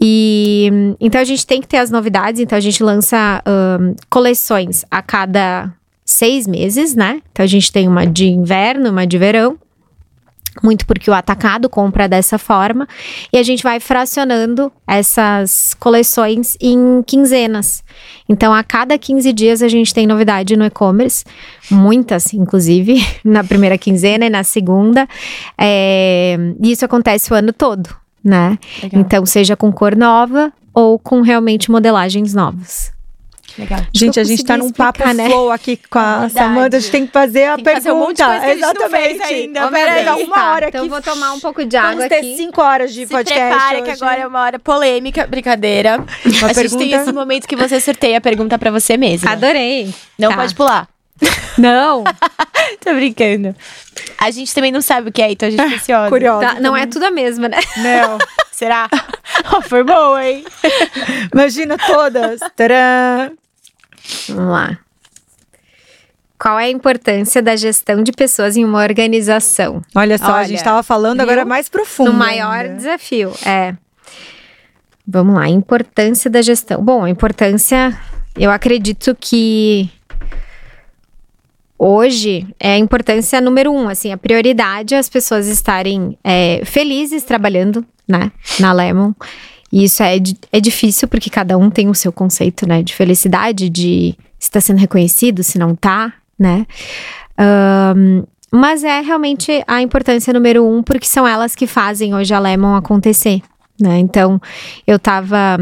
[0.00, 0.70] E
[1.00, 3.42] então a gente tem que ter as novidades, então a gente lança
[3.80, 5.72] um, coleções a cada
[6.04, 7.20] seis meses, né?
[7.32, 9.58] Então a gente tem uma de inverno, uma de verão
[10.62, 12.86] muito porque o atacado compra dessa forma,
[13.32, 17.82] e a gente vai fracionando essas coleções em quinzenas.
[18.28, 21.24] Então, a cada 15 dias a gente tem novidade no e-commerce,
[21.70, 25.08] muitas, inclusive, na primeira quinzena e na segunda.
[25.56, 27.88] É, e isso acontece o ano todo,
[28.22, 28.58] né?
[28.82, 29.00] Legal.
[29.00, 32.97] Então, seja com cor nova ou com realmente modelagens novas.
[33.56, 33.80] Legal.
[33.94, 35.28] Gente, a gente tá num explicar, papo né?
[35.28, 36.76] flow aqui com a é Samanta.
[36.76, 37.82] A gente tem que fazer a tem pergunta.
[37.82, 39.22] Fazer um monte de Exatamente.
[39.22, 39.70] ainda.
[39.70, 40.86] Peraí, uma hora então aqui.
[40.86, 43.74] Então vou tomar um pouco de água Vamos ter cinco horas de Se podcast prepara
[43.74, 43.82] hoje.
[43.82, 45.26] que agora é uma hora polêmica.
[45.26, 45.96] Brincadeira.
[45.96, 46.62] Uma a pergunta...
[46.62, 49.28] gente tem esse momento que você sorteia a pergunta pra você mesmo.
[49.28, 49.92] Adorei.
[50.18, 50.36] Não tá.
[50.36, 50.88] pode pular.
[51.58, 52.04] Não.
[52.84, 53.54] Tô brincando.
[54.18, 56.08] A gente também não sabe o que é, então a gente preciosa.
[56.10, 56.54] Curiosa.
[56.54, 57.58] Tá, não é tudo a mesma, né?
[57.76, 58.18] Não.
[58.52, 58.88] Será?
[59.56, 60.44] oh, foi boa, hein?
[61.32, 62.40] Imagina todas.
[62.56, 63.36] Tcharam.
[64.28, 64.78] Vamos lá.
[66.38, 69.82] Qual é a importância da gestão de pessoas em uma organização?
[69.94, 71.24] Olha só, Olha, a gente estava falando viu?
[71.24, 72.12] agora mais profundo.
[72.12, 72.74] No maior ainda.
[72.76, 73.74] desafio, é.
[75.06, 76.82] Vamos lá, importância da gestão.
[76.82, 77.98] Bom, a importância,
[78.36, 79.90] eu acredito que
[81.78, 87.22] hoje é a importância número um, assim, a prioridade é as pessoas estarem é, felizes
[87.22, 89.12] trabalhando, né, na Lemon
[89.72, 90.16] e isso é,
[90.50, 92.82] é difícil porque cada um tem o seu conceito, né?
[92.82, 96.66] De felicidade, de se está sendo reconhecido, se não tá, né?
[97.38, 102.38] Um, mas é realmente a importância número um, porque são elas que fazem hoje a
[102.38, 103.42] Lemon acontecer,
[103.78, 103.98] né?
[103.98, 104.40] Então,
[104.86, 105.58] eu tava.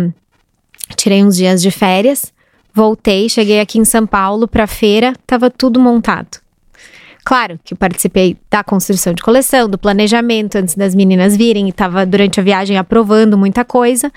[0.95, 2.33] Tirei uns dias de férias,
[2.77, 6.39] voltei, cheguei aqui em São Paulo pra feira, tava tudo montado.
[7.25, 11.71] Claro que eu participei da construção de coleção, do planejamento antes das meninas virem e
[11.71, 14.13] estava durante a viagem aprovando muita coisa.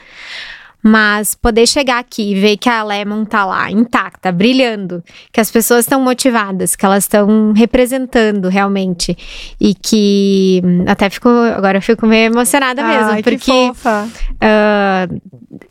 [0.81, 5.51] Mas poder chegar aqui e ver que a Lemon tá lá, intacta, brilhando, que as
[5.51, 9.17] pessoas estão motivadas, que elas estão representando realmente.
[9.59, 11.27] E que hum, até fico.
[11.29, 15.21] Agora eu fico meio emocionada mesmo, Ai, porque uh,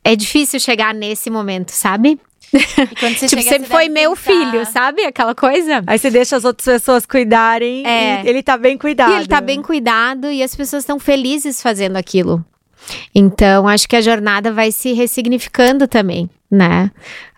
[0.04, 2.18] é difícil chegar nesse momento, sabe?
[3.28, 4.30] tipo, sempre foi meu pensar...
[4.30, 5.04] filho, sabe?
[5.04, 5.82] Aquela coisa.
[5.86, 8.22] Aí você deixa as outras pessoas cuidarem é.
[8.24, 9.12] e ele tá bem cuidado.
[9.12, 12.44] E ele tá bem cuidado e as pessoas estão felizes fazendo aquilo.
[13.14, 16.90] Então, acho que a jornada vai se ressignificando também, né?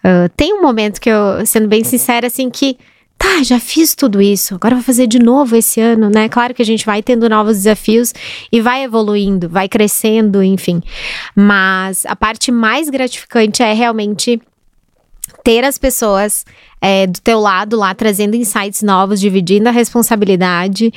[0.04, 2.78] Uh, tem um momento que eu, sendo bem sincera, assim, que
[3.20, 6.28] tá, já fiz tudo isso, agora vou fazer de novo esse ano, né?
[6.28, 8.14] Claro que a gente vai tendo novos desafios
[8.50, 10.82] e vai evoluindo, vai crescendo, enfim.
[11.34, 14.40] Mas a parte mais gratificante é realmente
[15.42, 16.44] ter as pessoas
[16.80, 20.92] é, do teu lado lá, trazendo insights novos, dividindo a responsabilidade,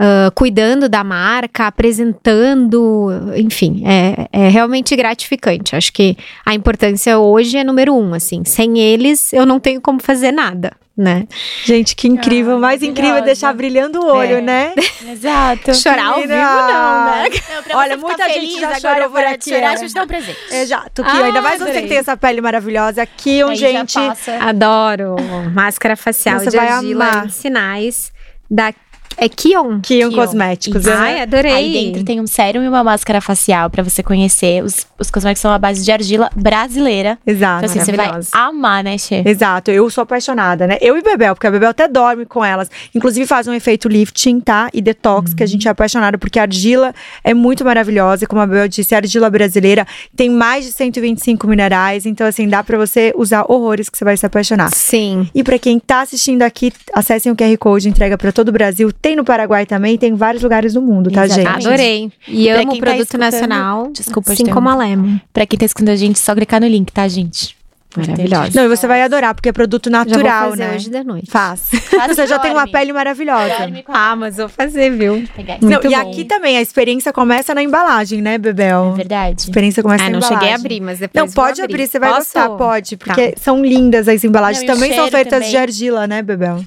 [0.00, 5.76] uh, cuidando da marca, apresentando, enfim, é, é realmente gratificante.
[5.76, 8.44] Acho que a importância hoje é número um, assim.
[8.44, 11.28] Sem eles, eu não tenho como fazer nada né?
[11.64, 12.56] Gente, que incrível.
[12.56, 14.40] Ah, Mais incrível é deixar brilhando o olho, é.
[14.40, 14.74] né?
[15.08, 15.72] Exato.
[15.72, 17.28] Chorar ao vivo, não, né?
[17.70, 19.50] Não, Olha, muita gente já chorou por aqui.
[19.50, 20.38] Chorar, a gente dá um presente.
[20.50, 21.04] Exato.
[21.04, 21.74] Que ah, ainda mais adorei.
[21.74, 23.02] você que tem essa pele maravilhosa.
[23.02, 23.96] Aqui, um, gente.
[24.40, 25.14] Adoro.
[25.54, 28.12] Máscara facial você de argila sinais
[28.50, 28.72] da
[29.18, 29.80] é Kion.
[29.80, 30.82] Kion, Cosméticos.
[30.82, 30.90] Isso.
[30.92, 31.52] Ai, adorei.
[31.52, 34.62] Aí dentro tem um sérum e uma máscara facial para você conhecer.
[34.62, 37.18] Os, os cosméticos são à base de argila brasileira.
[37.26, 37.64] Exato.
[37.64, 39.22] Então, assim, você vai amar, né, Che?
[39.26, 39.72] Exato.
[39.72, 40.78] Eu sou apaixonada, né?
[40.80, 42.70] Eu e Bebel, porque a Bebel até dorme com elas.
[42.94, 44.68] Inclusive faz um efeito lifting, tá?
[44.72, 45.36] E detox, uhum.
[45.36, 46.94] que a gente é apaixonada, porque a argila
[47.24, 48.24] é muito maravilhosa.
[48.26, 52.06] Como a Bebel disse, a argila brasileira tem mais de 125 minerais.
[52.06, 54.70] Então, assim, dá para você usar horrores que você vai se apaixonar.
[54.72, 55.28] Sim.
[55.34, 58.92] E para quem tá assistindo aqui, acessem o QR Code, entrega para todo o Brasil.
[59.08, 61.54] Tem no Paraguai também, tem vários lugares do mundo, tá, Exatamente.
[61.54, 61.66] gente?
[61.66, 62.12] Adorei.
[62.28, 63.90] E, e amo o tá produto tá nacional.
[63.90, 65.18] Desculpa, assim como a Lemo.
[65.32, 67.56] Pra quem tá escutando a gente, só clicar no link, tá, gente?
[67.96, 68.50] Maravilhosa.
[68.54, 70.76] Não, e você vai adorar, porque é produto natural, já vou fazer né?
[70.76, 71.30] hoje da noite.
[71.30, 71.70] Faz.
[72.06, 73.54] você já tem uma pele maravilhosa.
[73.88, 75.24] Ah, mas vou fazer, viu?
[75.62, 78.90] Não, e aqui também a experiência começa na embalagem, né, Bebel?
[78.92, 79.36] É verdade.
[79.38, 80.36] A experiência começa ah, na embalagem.
[80.36, 81.76] não cheguei a abrir, mas depois Não, pode abrir.
[81.76, 82.20] abrir, você vai Posso?
[82.20, 83.40] gostar, pode, porque tá.
[83.40, 84.66] são lindas as embalagens.
[84.66, 85.48] Não, também são feitas também.
[85.48, 86.62] de argila, né, Bebel?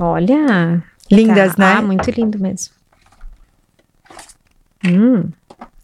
[0.00, 0.82] Olha,
[1.12, 1.62] Lindas, tá.
[1.62, 1.74] né?
[1.78, 2.72] Ah, muito lindo mesmo.
[4.84, 5.28] Hum.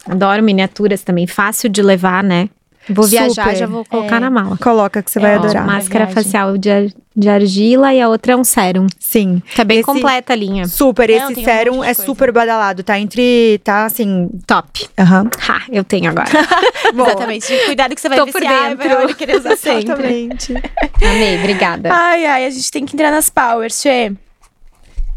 [0.05, 2.49] Adoro miniaturas também, fácil de levar, né?
[2.89, 3.55] Vou viajar, Super.
[3.55, 4.19] já vou colocar é.
[4.19, 4.57] na mala.
[4.57, 5.65] Coloca que você é, vai adorar.
[5.65, 8.87] Máscara facial de, de argila e a outra é um sérum.
[8.99, 9.43] Sim.
[9.55, 10.67] Tá bem esse, completa a linha.
[10.67, 14.89] Super, esse Não, sérum um é super badalado, tá entre, tá assim, top.
[14.97, 15.23] Aham.
[15.23, 15.29] Uhum.
[15.47, 16.29] Ha, eu tenho agora.
[16.91, 17.65] Exatamente.
[17.65, 18.89] Cuidado que você vai Tô por dentro.
[18.89, 19.83] Vai querer usar sempre.
[19.83, 20.53] Exatamente.
[21.03, 21.93] Amei, obrigada.
[21.93, 24.13] Ai, ai, a gente tem que entrar nas powers, Tchê.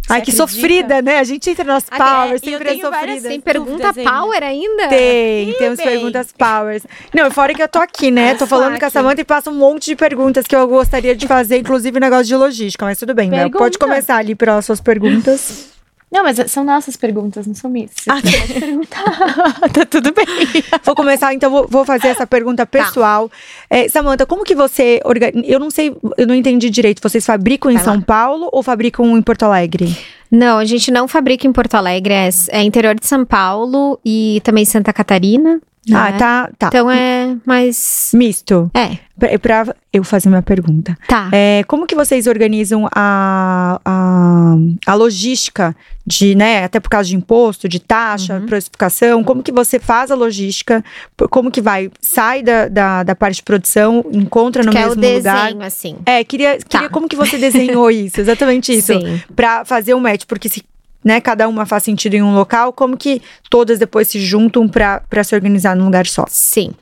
[0.09, 0.37] Ai, que acredita?
[0.37, 1.19] sofrida, né?
[1.19, 3.29] A gente entra nas powers, sempre é sofrida.
[3.29, 4.89] Tem pergunta power ainda?
[4.89, 5.87] Tem, Ih, temos bem.
[5.87, 6.83] perguntas powers.
[7.15, 8.35] Não, fora que eu tô aqui, né?
[8.35, 11.27] tô falando com a Samanta e passa um monte de perguntas que eu gostaria de
[11.27, 13.49] fazer, inclusive negócio de logística, mas tudo bem, né?
[13.49, 15.72] Pode começar ali pelas suas perguntas.
[16.13, 17.91] Não, mas são nossas perguntas, não são minhas.
[18.07, 18.31] Ah, tá.
[18.31, 19.61] pode perguntar.
[19.73, 20.27] tá tudo bem.
[20.85, 22.85] Vou começar, então, vou, vou fazer essa pergunta tá.
[22.85, 23.31] pessoal.
[23.31, 23.37] Tá.
[23.71, 25.47] É, Samanta, como que você organiza?
[25.47, 27.01] Eu não sei, eu não entendi direito.
[27.03, 28.03] Vocês fabricam em Vai São lá.
[28.03, 29.97] Paulo ou fabricam em Porto Alegre?
[30.31, 34.41] Não, a gente não fabrica em Porto Alegre, é, é interior de São Paulo e
[34.45, 35.61] também Santa Catarina.
[35.91, 36.19] Ah, né?
[36.19, 36.67] tá, tá.
[36.69, 38.11] Então é mais.
[38.15, 38.71] Misto.
[38.73, 38.99] É.
[39.19, 40.97] Pra, pra eu fazer minha pergunta.
[41.09, 41.29] Tá.
[41.33, 44.55] É, como que vocês organizam a, a,
[44.87, 45.75] a, logística
[46.07, 48.47] de, né, até por causa de imposto, de taxa, uhum.
[48.47, 50.85] precificação, como que você faz a logística,
[51.31, 55.13] como que vai, sai da, da, da parte de produção, encontra no que mesmo é
[55.13, 55.45] o lugar.
[55.47, 55.97] desenho, assim.
[56.07, 56.65] É, queria, tá.
[56.69, 58.93] queria como que você desenhou isso, exatamente isso.
[58.93, 59.21] Sim.
[59.37, 60.63] Pra fazer um match, porque se
[61.05, 65.25] né, cada uma faz sentido em um local, como que todas depois se juntam para
[65.25, 66.25] se organizar num lugar só?
[66.29, 66.73] Sim.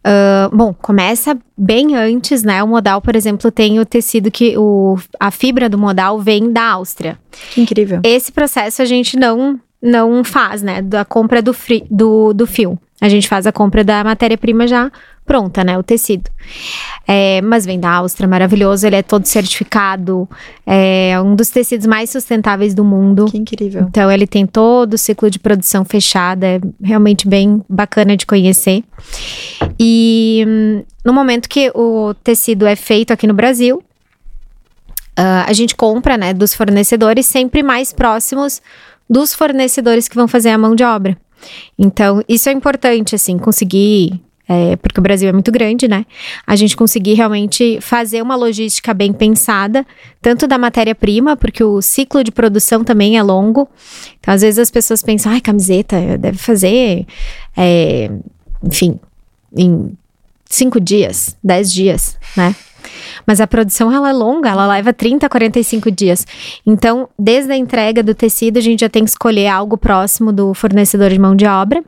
[0.00, 2.62] Uh, bom, começa bem antes, né?
[2.62, 6.70] O modal, por exemplo, tem o tecido que o, a fibra do modal vem da
[6.70, 7.18] Áustria.
[7.52, 8.00] Que incrível.
[8.02, 10.82] Esse processo a gente não não faz, né?
[10.82, 12.78] Da compra do, fri, do, do fio.
[13.00, 14.90] A gente faz a compra da matéria-prima já
[15.30, 15.78] pronta, né?
[15.78, 16.28] O tecido.
[17.06, 18.84] É, mas vem da Áustria, maravilhoso.
[18.84, 20.28] Ele é todo certificado.
[20.66, 23.26] É um dos tecidos mais sustentáveis do mundo.
[23.26, 23.86] Que incrível.
[23.88, 26.42] Então, ele tem todo o ciclo de produção fechado.
[26.42, 28.82] É realmente bem bacana de conhecer.
[29.78, 33.76] E hum, no momento que o tecido é feito aqui no Brasil,
[35.16, 38.60] uh, a gente compra, né, dos fornecedores sempre mais próximos
[39.08, 41.16] dos fornecedores que vão fazer a mão de obra.
[41.78, 44.20] Então, isso é importante, assim, conseguir
[44.52, 46.04] é, porque o Brasil é muito grande, né?
[46.44, 49.86] A gente conseguir realmente fazer uma logística bem pensada,
[50.20, 53.68] tanto da matéria-prima, porque o ciclo de produção também é longo.
[54.18, 57.06] Então, às vezes as pessoas pensam, ai, camiseta, deve fazer,
[57.56, 58.10] é,
[58.60, 58.98] enfim,
[59.56, 59.96] em
[60.46, 62.52] cinco dias, dez dias, né?
[63.24, 66.26] Mas a produção ela é longa, ela leva 30, 45 dias.
[66.66, 70.52] Então, desde a entrega do tecido, a gente já tem que escolher algo próximo do
[70.54, 71.84] fornecedor de mão de obra.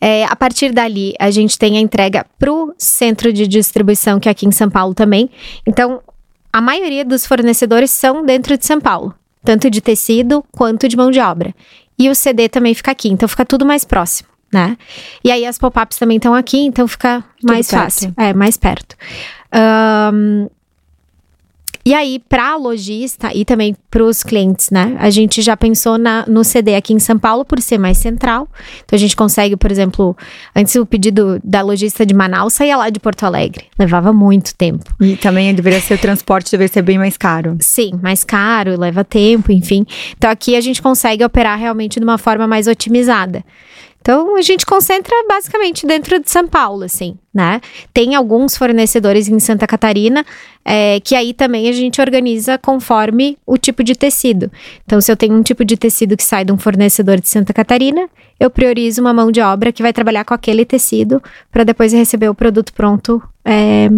[0.00, 4.28] É, a partir dali, a gente tem a entrega para o centro de distribuição, que
[4.28, 5.28] é aqui em São Paulo também.
[5.66, 6.00] Então,
[6.52, 11.10] a maioria dos fornecedores são dentro de São Paulo, tanto de tecido quanto de mão
[11.10, 11.54] de obra.
[11.98, 14.76] E o CD também fica aqui, então fica tudo mais próximo, né?
[15.22, 18.12] E aí as pop-ups também estão aqui, então fica mais tudo fácil.
[18.12, 18.26] Perto.
[18.26, 18.96] É, mais perto.
[20.14, 20.48] Um,
[21.84, 24.96] e aí, para lojista e também para os clientes, né?
[24.98, 28.46] A gente já pensou na, no CD aqui em São Paulo por ser mais central.
[28.84, 30.16] Então a gente consegue, por exemplo,
[30.54, 33.64] antes o pedido da lojista de Manaus saía lá de Porto Alegre.
[33.78, 34.94] Levava muito tempo.
[35.00, 37.56] E também deveria ser o transporte, deveria ser bem mais caro.
[37.60, 39.86] Sim, mais caro, leva tempo, enfim.
[40.16, 43.42] Então aqui a gente consegue operar realmente de uma forma mais otimizada.
[44.00, 47.60] Então a gente concentra basicamente dentro de São Paulo, assim, né?
[47.92, 50.24] Tem alguns fornecedores em Santa Catarina
[50.64, 54.50] é, que aí também a gente organiza conforme o tipo de tecido.
[54.84, 57.52] Então, se eu tenho um tipo de tecido que sai de um fornecedor de Santa
[57.52, 61.92] Catarina, eu priorizo uma mão de obra que vai trabalhar com aquele tecido para depois
[61.92, 63.88] receber o produto pronto é,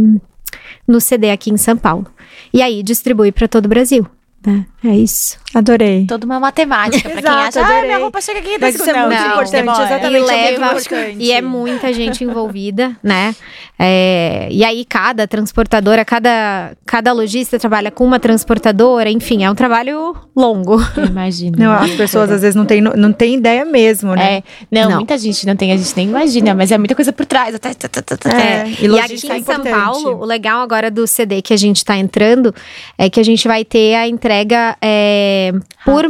[0.86, 2.06] no CD aqui em São Paulo.
[2.52, 4.06] E aí distribui para todo o Brasil.
[4.46, 5.36] É, é isso.
[5.54, 6.06] Adorei.
[6.06, 9.10] Toda uma matemática pra quem acha, ah, minha roupa chega aqui Mas isso é muito
[9.10, 9.84] não, importante, demora.
[9.84, 10.22] exatamente.
[10.22, 13.34] E, leva, é e é muita gente envolvida, né?
[13.78, 19.54] É, e aí cada transportadora, cada, cada lojista trabalha com uma transportadora, enfim, é um
[19.54, 20.80] trabalho longo.
[20.96, 21.56] Imagina.
[21.58, 24.36] Não, as pessoas às vezes não têm não tem ideia mesmo, né?
[24.36, 27.12] É, não, não, muita gente não tem, a gente nem imagina, mas é muita coisa
[27.12, 27.54] por trás.
[27.54, 31.06] Até, tá, tá, tá, é, e, e aqui em São Paulo, o legal agora do
[31.06, 32.54] CD que a gente tá entrando
[32.96, 35.52] é que a gente vai ter a entrega é,
[35.84, 36.04] por.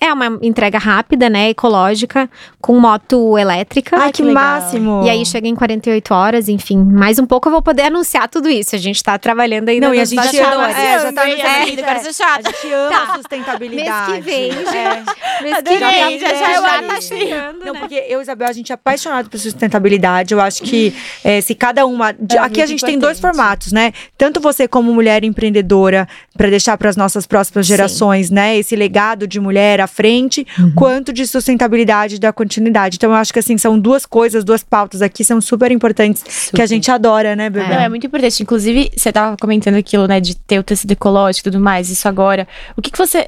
[0.00, 1.50] É uma entrega rápida, né?
[1.50, 2.28] Ecológica,
[2.60, 3.96] com moto elétrica.
[3.98, 5.02] Ai, que, que máximo!
[5.04, 6.76] E aí chega em 48 horas, enfim.
[6.84, 8.76] Mais um pouco eu vou poder anunciar tudo isso.
[8.76, 11.62] A gente tá trabalhando ainda Não, e a gente ama, é, já tá no é,
[11.62, 12.48] é, quero ser chata.
[12.48, 13.14] A gente ama tá.
[13.16, 14.12] sustentabilidade.
[14.12, 15.42] Mês que vem, é.
[15.42, 17.80] Mês que vem, já, já, já, tá chegando, Não, né?
[17.80, 20.34] porque eu e Isabel, a gente é apaixonado por sustentabilidade.
[20.34, 20.94] Eu acho que
[21.24, 22.10] é, se cada uma...
[22.10, 22.84] É aqui a gente importante.
[22.84, 23.92] tem dois formatos, né?
[24.18, 26.06] Tanto você como mulher empreendedora,
[26.36, 28.56] para deixar para as nossas próximas gerações gerações, né?
[28.56, 30.72] Esse legado de mulher à frente, uhum.
[30.74, 32.96] quanto de sustentabilidade da continuidade.
[32.96, 36.56] Então, eu acho que assim, são duas coisas, duas pautas aqui são super importantes super.
[36.56, 37.66] que a gente adora, né, Bebê?
[37.66, 38.42] É, Não, é muito importante.
[38.42, 42.06] Inclusive, você tava comentando aquilo, né, de ter o tecido ecológico e tudo mais, isso
[42.06, 42.46] agora.
[42.76, 43.26] O que, que você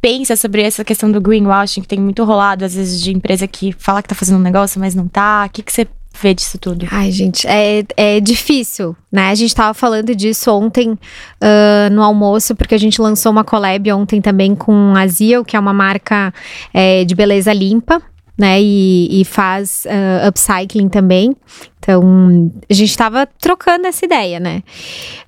[0.00, 3.74] pensa sobre essa questão do greenwashing que tem muito rolado, às vezes, de empresa que
[3.78, 5.44] fala que tá fazendo um negócio, mas não tá?
[5.46, 5.86] O que, que você
[6.20, 6.86] vê disso tudo?
[6.90, 9.30] Ai, gente, é, é difícil, né?
[9.30, 13.90] A gente tava falando disso ontem uh, no almoço, porque a gente lançou uma collab
[13.92, 16.32] ontem também com a Ziel, que é uma marca
[16.72, 18.02] é, de beleza limpa.
[18.40, 21.34] Né, e, e faz uh, upcycling também.
[21.80, 24.62] Então, a gente estava trocando essa ideia, né?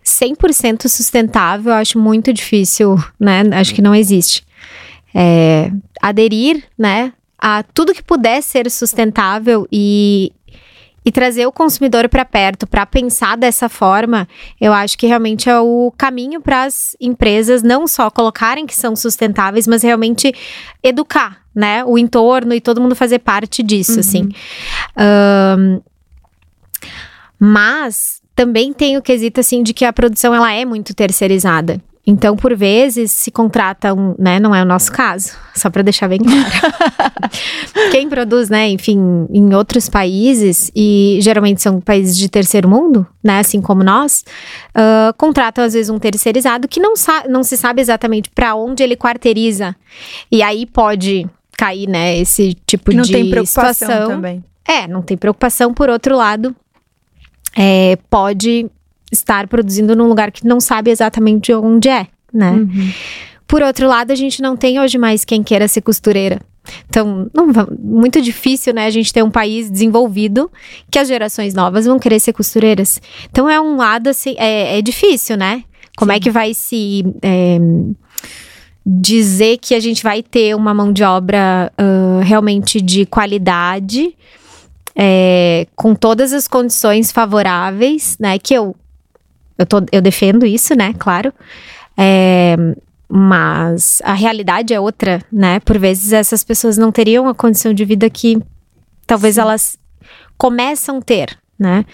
[0.05, 3.43] 100% sustentável, acho muito difícil, né?
[3.55, 4.45] Acho que não existe.
[5.13, 10.31] É, aderir, né, a tudo que puder ser sustentável e
[11.05, 14.29] e trazer o consumidor para perto, para pensar dessa forma,
[14.61, 18.95] eu acho que realmente é o caminho para as empresas não só colocarem que são
[18.95, 20.33] sustentáveis, mas realmente
[20.83, 24.01] educar, né, o entorno e todo mundo fazer parte disso, uhum.
[24.01, 24.29] assim.
[25.59, 25.81] Um,
[27.39, 31.81] mas também tem o quesito assim de que a produção ela é muito terceirizada.
[32.11, 34.41] Então, por vezes, se contrata um, né?
[34.41, 37.31] Não é o nosso caso, só para deixar bem claro.
[37.93, 43.39] Quem produz, né, enfim, em outros países, e geralmente são países de terceiro mundo, né,
[43.39, 44.25] assim como nós,
[44.71, 46.95] uh, contratam às vezes um terceirizado que não,
[47.29, 49.77] não se sabe exatamente para onde ele quarteiriza.
[50.33, 54.09] E aí pode cair, né, esse tipo não de tem preocupação situação.
[54.09, 54.45] também.
[54.67, 55.73] É, não tem preocupação.
[55.73, 56.57] Por outro lado,
[57.57, 58.69] é, pode
[59.11, 62.53] estar produzindo num lugar que não sabe exatamente onde é, né?
[62.53, 62.93] Uhum.
[63.47, 66.41] Por outro lado, a gente não tem hoje mais quem queira ser costureira.
[66.89, 67.47] Então, não,
[67.79, 68.87] muito difícil, né?
[68.87, 70.51] A gente ter um país desenvolvido
[70.91, 73.01] que as gerações novas vão querer ser costureiras.
[73.31, 75.65] Então, é um lado assim, é, é difícil, né?
[75.97, 76.19] Como é Sim.
[76.19, 77.59] é que vai se é,
[78.87, 84.15] dizer que a gente vai ter uma mão de obra uh, realmente de qualidade,
[84.95, 88.39] é, com todas as condições favoráveis, né?
[88.39, 88.77] Que eu
[89.61, 90.95] eu, tô, eu defendo isso, né?
[90.99, 91.33] Claro.
[91.97, 92.57] É,
[93.07, 95.61] mas a realidade é outra, né?
[95.61, 98.39] Por vezes essas pessoas não teriam a condição de vida que
[99.07, 99.41] talvez Sim.
[99.43, 99.79] elas
[100.39, 101.85] começam a ter, né?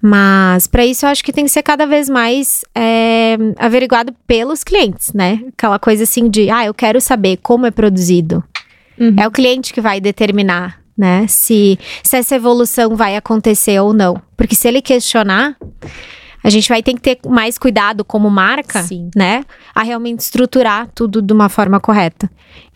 [0.00, 4.64] Mas para isso eu acho que tem que ser cada vez mais é, averiguado pelos
[4.64, 5.40] clientes, né?
[5.48, 8.42] Aquela coisa assim de, ah, eu quero saber como é produzido.
[8.98, 9.16] Uhum.
[9.18, 11.26] É o cliente que vai determinar, né?
[11.26, 14.22] Se, se essa evolução vai acontecer ou não.
[14.36, 15.56] Porque se ele questionar,
[16.42, 19.10] a gente vai ter que ter mais cuidado como marca, Sim.
[19.14, 19.44] né?
[19.74, 22.30] A realmente estruturar tudo de uma forma correta.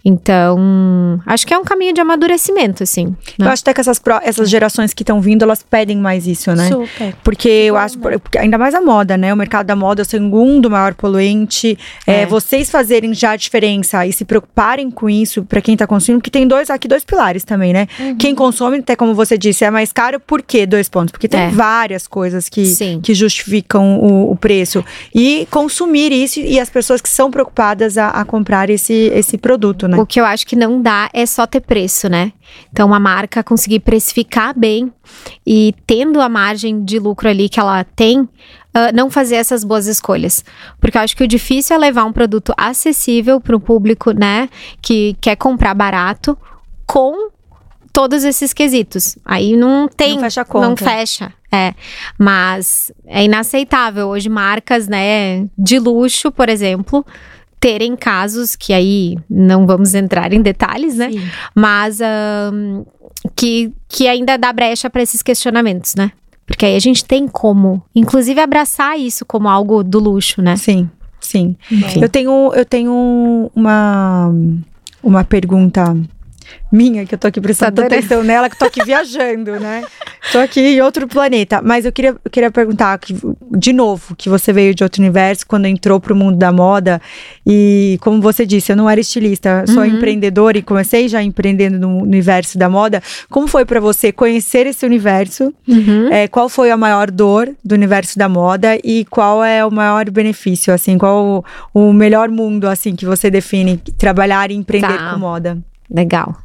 [0.05, 3.07] Então, acho que é um caminho de amadurecimento, assim.
[3.39, 3.47] Né?
[3.47, 6.53] Eu acho até que essas, pro, essas gerações que estão vindo, elas pedem mais isso,
[6.55, 6.69] né?
[6.69, 7.17] Super.
[7.25, 8.17] Porque eu acho, né?
[8.39, 9.33] ainda mais a moda, né?
[9.33, 11.79] O mercado da moda é o segundo maior poluente.
[12.07, 12.23] É.
[12.23, 16.21] É, vocês fazerem já a diferença e se preocuparem com isso para quem tá consumindo,
[16.21, 17.87] porque tem dois aqui dois pilares também, né?
[17.99, 18.17] Uhum.
[18.17, 20.67] Quem consome, até como você disse, é mais caro, por quê?
[20.67, 21.13] Dois pontos.
[21.13, 21.49] Porque tem é.
[21.49, 22.65] várias coisas que,
[23.03, 24.85] que justificam o, o, preço.
[25.15, 29.89] E consumir isso e as pessoas que são preocupadas a, a comprar esse, esse produto,
[29.89, 29.94] né?
[29.97, 30.03] Né?
[30.03, 32.33] O que eu acho que não dá é só ter preço, né?
[32.71, 34.93] Então, uma marca conseguir precificar bem
[35.47, 38.29] e tendo a margem de lucro ali que ela tem, uh,
[38.95, 40.45] não fazer essas boas escolhas.
[40.81, 44.49] Porque eu acho que o difícil é levar um produto acessível para o público, né?
[44.83, 46.37] Que quer comprar barato
[46.87, 47.31] com
[47.93, 49.17] todos esses quesitos.
[49.25, 50.15] Aí não tem.
[50.15, 50.69] Não fecha a conta.
[50.69, 51.33] Não fecha.
[51.53, 51.73] É,
[52.19, 57.07] mas é inaceitável hoje marcas, né, de luxo, por exemplo,
[57.65, 61.11] terem casos que aí não vamos entrar em detalhes, né?
[61.11, 61.23] Sim.
[61.55, 61.99] Mas
[62.53, 62.85] um,
[63.35, 66.13] que, que ainda dá brecha para esses questionamentos, né?
[66.47, 70.57] Porque aí a gente tem como, inclusive, abraçar isso como algo do luxo, né?
[70.57, 71.57] Sim, sim.
[72.03, 74.31] Eu tenho, eu tenho uma,
[75.03, 75.97] uma pergunta
[76.71, 79.85] minha, que eu tô aqui prestando atenção nela, que tô aqui viajando, né?
[80.33, 81.61] Tô aqui em outro planeta.
[81.63, 82.99] Mas eu queria, eu queria perguntar,
[83.51, 87.01] de novo, que você veio de outro universo, quando entrou pro mundo da moda.
[87.47, 89.85] E como você disse, eu não era estilista, sou uhum.
[89.85, 93.03] empreendedora e comecei já empreendendo no universo da moda.
[93.31, 95.53] Como foi para você conhecer esse universo?
[95.69, 96.09] Uhum.
[96.11, 98.79] É, qual foi a maior dor do universo da moda?
[98.83, 100.99] E qual é o maior benefício, assim?
[100.99, 101.45] Qual
[101.75, 105.13] o, o melhor mundo, assim, que você define trabalhar e empreender tá.
[105.13, 105.59] com moda?
[105.91, 106.44] Legal.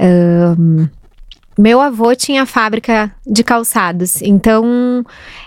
[0.00, 0.88] Um,
[1.58, 5.04] meu avô tinha fábrica de calçados, então,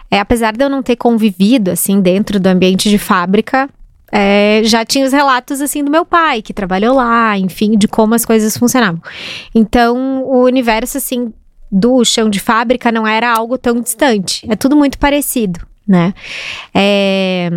[0.09, 3.69] é, apesar de eu não ter convivido assim dentro do ambiente de fábrica,
[4.11, 8.13] é, já tinha os relatos assim do meu pai que trabalhou lá, enfim, de como
[8.13, 9.01] as coisas funcionavam.
[9.55, 11.31] Então, o universo assim
[11.71, 14.45] do chão de fábrica não era algo tão distante.
[14.49, 16.13] É tudo muito parecido, né?
[16.73, 17.49] É,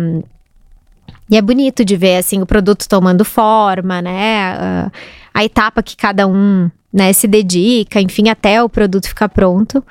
[1.29, 4.53] E é bonito de ver, assim, o produto tomando forma, né?
[4.57, 4.91] A,
[5.35, 9.83] a etapa que cada um né, se dedica, enfim, até o produto ficar pronto.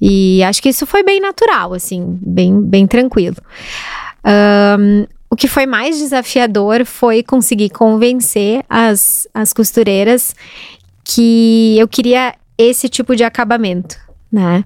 [0.00, 3.36] E acho que isso foi bem natural, assim, bem, bem tranquilo.
[4.26, 10.34] Um, o que foi mais desafiador foi conseguir convencer as, as costureiras
[11.04, 13.96] que eu queria esse tipo de acabamento,
[14.30, 14.64] né?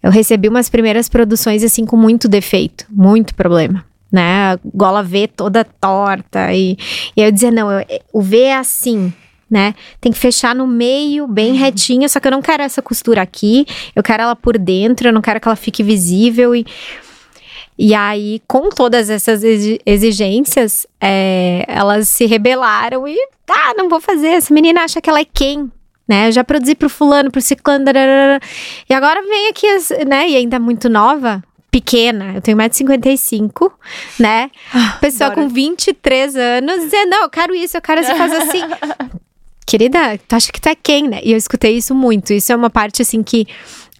[0.00, 4.52] Eu recebi umas primeiras produções assim com muito defeito, muito problema, né?
[4.52, 6.78] A gola V toda torta e,
[7.16, 9.12] e eu dizia não, eu, o V é assim,
[9.50, 9.74] né?
[10.00, 11.58] Tem que fechar no meio, bem uhum.
[11.58, 15.12] retinho, só que eu não quero essa costura aqui, eu quero ela por dentro, eu
[15.12, 16.66] não quero que ela fique visível e
[17.76, 19.42] e aí, com todas essas
[19.84, 23.16] exigências, é, elas se rebelaram e,
[23.50, 24.28] ah, não vou fazer.
[24.28, 25.72] Essa menina acha que ela é quem?
[26.06, 26.28] Né?
[26.28, 27.86] Eu já produzi pro fulano, pro ciclano,
[28.88, 29.66] e agora vem aqui,
[30.06, 30.28] né?
[30.28, 31.42] E ainda muito nova,
[31.74, 33.72] pequena, eu tenho 1,55m,
[34.20, 34.50] né?
[34.72, 38.60] Ah, Pessoa com 23 anos dizendo, não, eu quero isso, eu quero você fazer assim.
[39.66, 41.20] Querida, tu acha que tu é quem, né?
[41.22, 42.32] E eu escutei isso muito.
[42.32, 43.46] Isso é uma parte, assim, que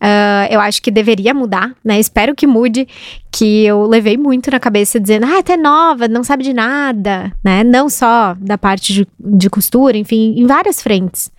[0.00, 1.98] Uh, eu acho que deveria mudar, né?
[1.98, 2.86] Espero que mude.
[3.32, 7.64] Que eu levei muito na cabeça dizendo, ah, até nova, não sabe de nada, né?
[7.64, 11.32] Não só da parte de, de costura, enfim, em várias frentes.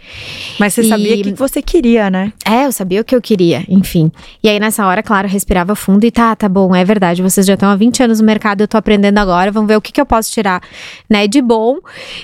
[0.60, 0.90] Mas você e...
[0.90, 2.34] sabia o que você queria, né?
[2.46, 4.12] É, eu sabia o que eu queria, enfim.
[4.44, 7.54] E aí nessa hora, claro, respirava fundo e tá, tá bom, é verdade, vocês já
[7.54, 10.02] estão há 20 anos no mercado, eu tô aprendendo agora, vamos ver o que, que
[10.02, 10.62] eu posso tirar,
[11.10, 11.78] né, de bom.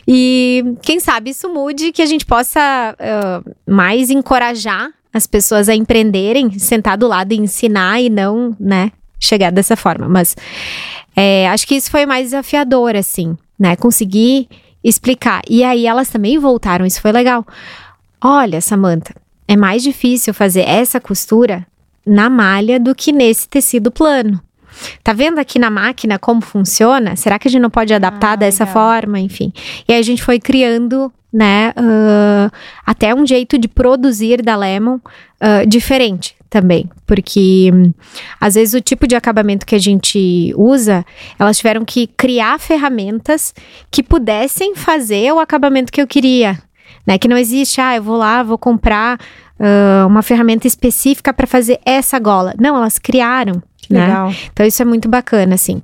[0.05, 5.75] E quem sabe isso mude, que a gente possa uh, mais encorajar as pessoas a
[5.75, 10.07] empreenderem, sentar do lado e ensinar e não, né, chegar dessa forma.
[10.07, 10.35] Mas
[11.15, 13.75] é, acho que isso foi mais desafiador, assim, né?
[13.75, 14.47] Conseguir
[14.83, 15.41] explicar.
[15.49, 17.45] E aí elas também voltaram, isso foi legal.
[18.23, 19.15] Olha, Samantha,
[19.47, 21.65] é mais difícil fazer essa costura
[22.05, 24.41] na malha do que nesse tecido plano.
[25.03, 27.15] Tá vendo aqui na máquina como funciona?
[27.15, 28.73] Será que a gente não pode adaptar ah, dessa legal.
[28.73, 29.19] forma?
[29.19, 29.51] Enfim.
[29.87, 31.73] E aí a gente foi criando né?
[31.77, 32.51] Uh,
[32.85, 37.93] até um jeito de produzir da Lemon uh, diferente também, porque um,
[38.39, 41.05] às vezes o tipo de acabamento que a gente usa,
[41.39, 43.53] elas tiveram que criar ferramentas
[43.89, 46.61] que pudessem fazer o acabamento que eu queria,
[47.07, 47.17] né?
[47.17, 49.17] Que não existe, ah, eu vou lá, vou comprar
[49.57, 52.53] uh, uma ferramenta específica para fazer essa gola.
[52.59, 54.07] Não, elas criaram, né?
[54.07, 54.33] Legal.
[54.51, 55.81] Então isso é muito bacana, assim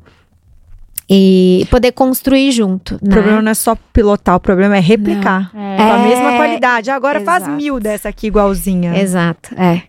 [1.10, 2.96] e poder construir junto.
[2.96, 3.12] O né?
[3.12, 5.52] problema não é só pilotar, o problema é replicar.
[5.54, 5.78] Não, é.
[5.78, 6.92] Com a mesma qualidade.
[6.92, 7.46] Agora Exato.
[7.46, 8.98] faz mil dessa aqui igualzinha.
[8.98, 9.84] Exato, é.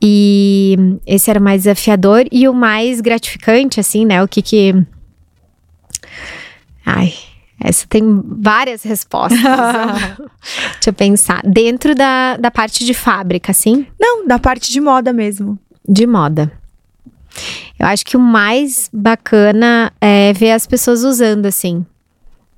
[0.00, 4.22] E esse era o mais desafiador e o mais gratificante, assim, né?
[4.22, 4.74] O que que.
[6.84, 7.14] Ai,
[7.62, 9.38] essa tem várias respostas.
[10.74, 11.40] Deixa eu pensar.
[11.44, 13.86] Dentro da, da parte de fábrica, assim?
[14.00, 15.56] Não, da parte de moda mesmo.
[15.88, 16.50] De moda.
[17.78, 21.84] Eu acho que o mais bacana é ver as pessoas usando assim,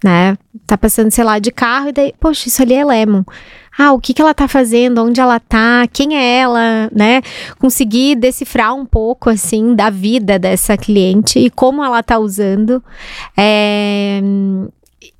[0.03, 0.37] né?
[0.67, 3.25] Tá passando, sei lá, de carro e daí, poxa, isso ali é Lemon.
[3.77, 5.03] Ah, o que que ela tá fazendo?
[5.03, 5.87] Onde ela tá?
[5.93, 7.23] Quem é ela, né?
[7.59, 12.83] Conseguir decifrar um pouco assim da vida dessa cliente e como ela tá usando.
[13.37, 14.21] É...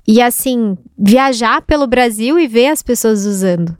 [0.07, 3.75] E assim, viajar pelo Brasil e ver as pessoas usando.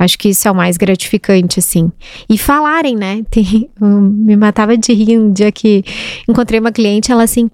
[0.00, 1.92] Acho que isso é o mais gratificante, assim.
[2.26, 3.22] E falarem, né?
[3.30, 5.84] Tem, me matava de rir um dia que
[6.26, 7.50] encontrei uma cliente, ela assim.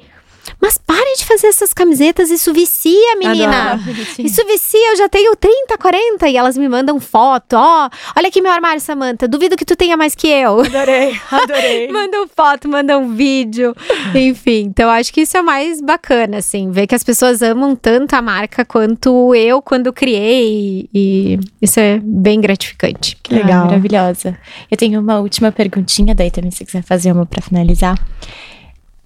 [0.61, 3.72] Mas pare de fazer essas camisetas, isso vicia, menina.
[3.72, 3.97] Adoro.
[4.18, 7.55] Isso vicia, eu já tenho 30, 40 e elas me mandam foto.
[7.55, 9.28] Ó, oh, olha aqui meu armário, Samantha.
[9.28, 10.61] Duvido que tu tenha mais que eu.
[10.61, 11.88] Adorei, adorei.
[11.88, 13.74] mandam foto, mandam vídeo.
[14.14, 18.14] Enfim, então acho que isso é mais bacana, assim, ver que as pessoas amam tanto
[18.14, 20.88] a marca quanto eu quando criei.
[20.94, 23.16] E isso é bem gratificante.
[23.22, 23.62] Que legal.
[23.62, 24.38] Ah, maravilhosa.
[24.70, 27.97] Eu tenho uma última perguntinha, daí também se quiser fazer uma para finalizar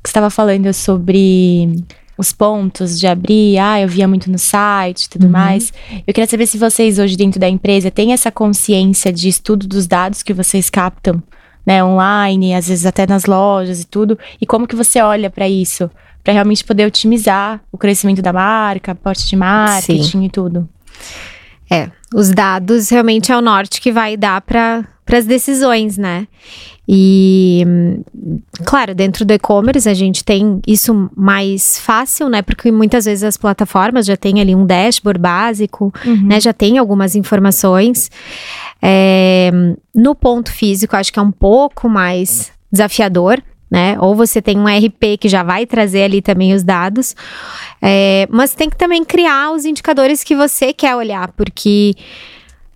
[0.08, 1.84] estava falando sobre
[2.20, 5.32] os pontos de abrir, ah, eu via muito no site e tudo uhum.
[5.32, 5.72] mais.
[6.06, 9.86] Eu queria saber se vocês hoje dentro da empresa têm essa consciência de estudo dos
[9.86, 11.22] dados que vocês captam,
[11.64, 15.48] né, online, às vezes até nas lojas e tudo, e como que você olha para
[15.48, 15.90] isso,
[16.22, 20.24] para realmente poder otimizar o crescimento da marca, aporte de marketing Sim.
[20.24, 20.68] e tudo.
[21.70, 26.26] É, os dados realmente é o norte que vai dar para as decisões, né?
[26.92, 27.64] E,
[28.64, 32.42] claro, dentro do e-commerce a gente tem isso mais fácil, né?
[32.42, 36.26] Porque muitas vezes as plataformas já têm ali um dashboard básico, uhum.
[36.26, 36.40] né?
[36.40, 38.10] Já tem algumas informações.
[38.82, 39.52] É,
[39.94, 43.96] no ponto físico, acho que é um pouco mais desafiador, né?
[44.00, 47.14] Ou você tem um RP que já vai trazer ali também os dados,
[47.80, 51.94] é, mas tem que também criar os indicadores que você quer olhar, porque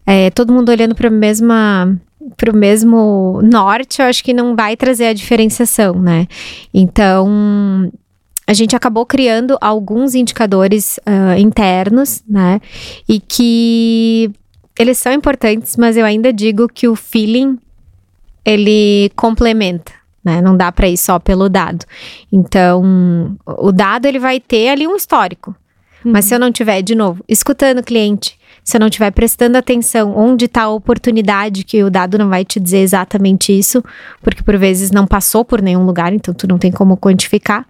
[0.06, 1.98] é, todo mundo olhando para a mesma
[2.36, 6.26] para o mesmo norte, eu acho que não vai trazer a diferenciação, né?
[6.72, 7.90] Então,
[8.46, 12.60] a gente acabou criando alguns indicadores uh, internos, né?
[13.08, 14.30] E que
[14.78, 17.58] eles são importantes, mas eu ainda digo que o feeling
[18.44, 19.92] ele complementa,
[20.22, 20.40] né?
[20.42, 21.84] Não dá para ir só pelo dado.
[22.30, 25.54] Então, o dado ele vai ter ali um histórico.
[26.04, 26.12] Uhum.
[26.12, 29.58] Mas se eu não tiver de novo escutando o cliente, se eu não estiver prestando
[29.58, 33.84] atenção onde está a oportunidade, que o dado não vai te dizer exatamente isso,
[34.22, 37.66] porque por vezes não passou por nenhum lugar, então tu não tem como quantificar.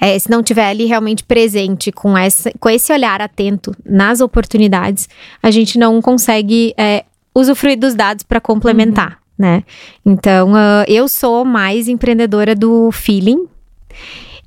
[0.00, 5.08] É, se não tiver ali realmente presente com, essa, com esse olhar atento nas oportunidades,
[5.40, 7.04] a gente não consegue é,
[7.34, 9.16] usufruir dos dados para complementar, uhum.
[9.38, 9.64] né?
[10.04, 13.46] Então, uh, eu sou mais empreendedora do feeling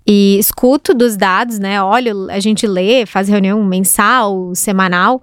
[0.05, 1.81] e escuto dos dados, né?
[1.81, 5.21] Olha, a gente lê, faz reunião mensal, semanal,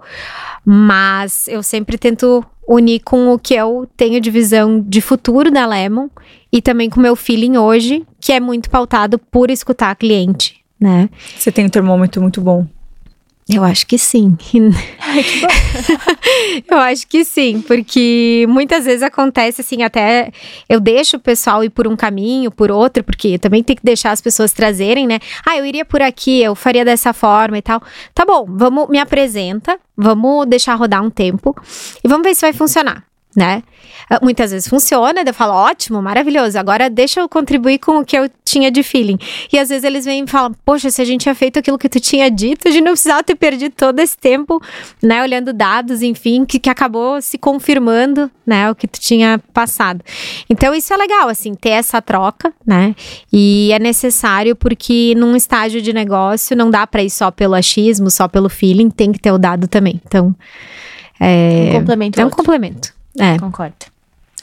[0.65, 5.65] mas eu sempre tento unir com o que eu tenho de visão de futuro da
[5.65, 6.07] Lemon
[6.51, 11.09] e também com o meu feeling hoje, que é muito pautado por escutar cliente, né?
[11.37, 12.67] Você tem um termômetro muito bom.
[13.51, 14.37] Eu acho que sim.
[14.99, 20.31] Ai, que eu acho que sim, porque muitas vezes acontece assim, até
[20.69, 24.11] eu deixo o pessoal ir por um caminho, por outro, porque também tem que deixar
[24.11, 25.19] as pessoas trazerem, né?
[25.43, 27.81] Ah, eu iria por aqui, eu faria dessa forma e tal.
[28.13, 31.55] Tá bom, vamos, me apresenta, vamos deixar rodar um tempo
[32.03, 33.61] e vamos ver se vai funcionar né?
[34.09, 38.17] Ah, muitas vezes funciona, eu falo, ótimo, maravilhoso, agora deixa eu contribuir com o que
[38.17, 39.19] eu tinha de feeling.
[39.53, 41.87] E às vezes eles vêm e falam, poxa, se a gente tinha feito aquilo que
[41.87, 44.61] tu tinha dito, a gente não precisava ter perdido todo esse tempo,
[45.01, 50.03] né, olhando dados, enfim, que, que acabou se confirmando, né, o que tu tinha passado.
[50.49, 52.95] Então isso é legal, assim, ter essa troca, né,
[53.31, 58.09] e é necessário porque num estágio de negócio não dá para ir só pelo achismo,
[58.09, 60.01] só pelo feeling, tem que ter o dado também.
[60.05, 60.35] Então,
[61.19, 62.19] é, um complemento.
[62.19, 62.37] É um outro.
[62.37, 62.98] complemento.
[63.19, 63.37] É.
[63.37, 63.85] Concordo.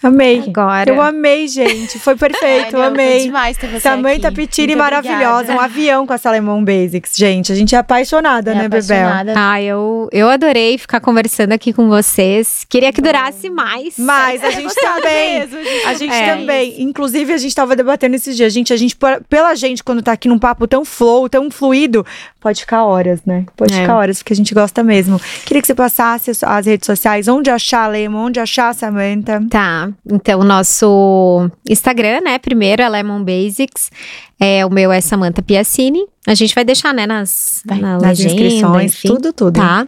[0.03, 0.45] Amei.
[0.47, 0.91] Agora.
[0.91, 1.99] Eu amei, gente.
[1.99, 3.13] Foi perfeito, Ai, não, amei.
[3.13, 5.53] Foi demais ter você Samantha Pitini maravilhosa.
[5.53, 7.53] Um avião com a Salemon Basics, gente.
[7.53, 9.33] A gente é apaixonada, é né, apaixonada.
[9.33, 9.43] Bebel?
[9.43, 12.65] Ah, eu, eu adorei ficar conversando aqui com vocês.
[12.69, 13.95] Queria que durasse mais.
[13.99, 15.41] Mas a gente também.
[15.41, 16.37] Mesmo, a gente, a gente é.
[16.37, 16.83] também.
[16.83, 18.53] Inclusive, a gente tava debatendo esses dias.
[18.53, 18.97] Gente, a gente,
[19.29, 22.05] pela gente, quando tá aqui num papo tão flow, tão fluido,
[22.41, 23.45] pode ficar horas, né?
[23.57, 23.81] Pode é.
[23.81, 25.21] ficar horas, porque a gente gosta mesmo.
[25.45, 29.43] Queria que você passasse as redes sociais, onde achar a Lemon, onde achar a Samantha.
[29.51, 29.86] Tá.
[30.11, 32.39] Então, o nosso Instagram, né?
[32.39, 33.91] Primeiro é Lemon Basics.
[34.39, 36.07] É, o meu é Samantha Piacini.
[36.27, 39.55] A gente vai deixar, né, nas, vai, na nas legenda, inscrições, enfim, tudo, tudo.
[39.55, 39.87] Tá.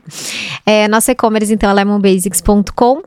[0.64, 3.02] É, nosso e-commerce, então, é lemonbasics.com.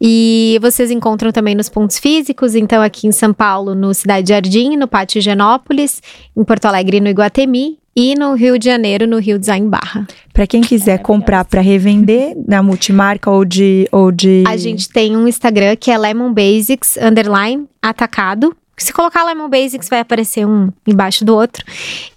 [0.00, 4.76] E vocês encontram também nos pontos físicos, então aqui em São Paulo, no Cidade Jardim,
[4.76, 6.02] no Pátio Genópolis,
[6.36, 10.06] em Porto Alegre, no Iguatemi, e no Rio de Janeiro, no Rio Design Barra.
[10.32, 14.44] Para quem quiser é comprar para revender na multimarca ou de, ou de.
[14.46, 18.54] A gente tem um Instagram que é Lemon Basics underline atacado.
[18.76, 21.64] Se colocar Lemon Basics, vai aparecer um embaixo do outro.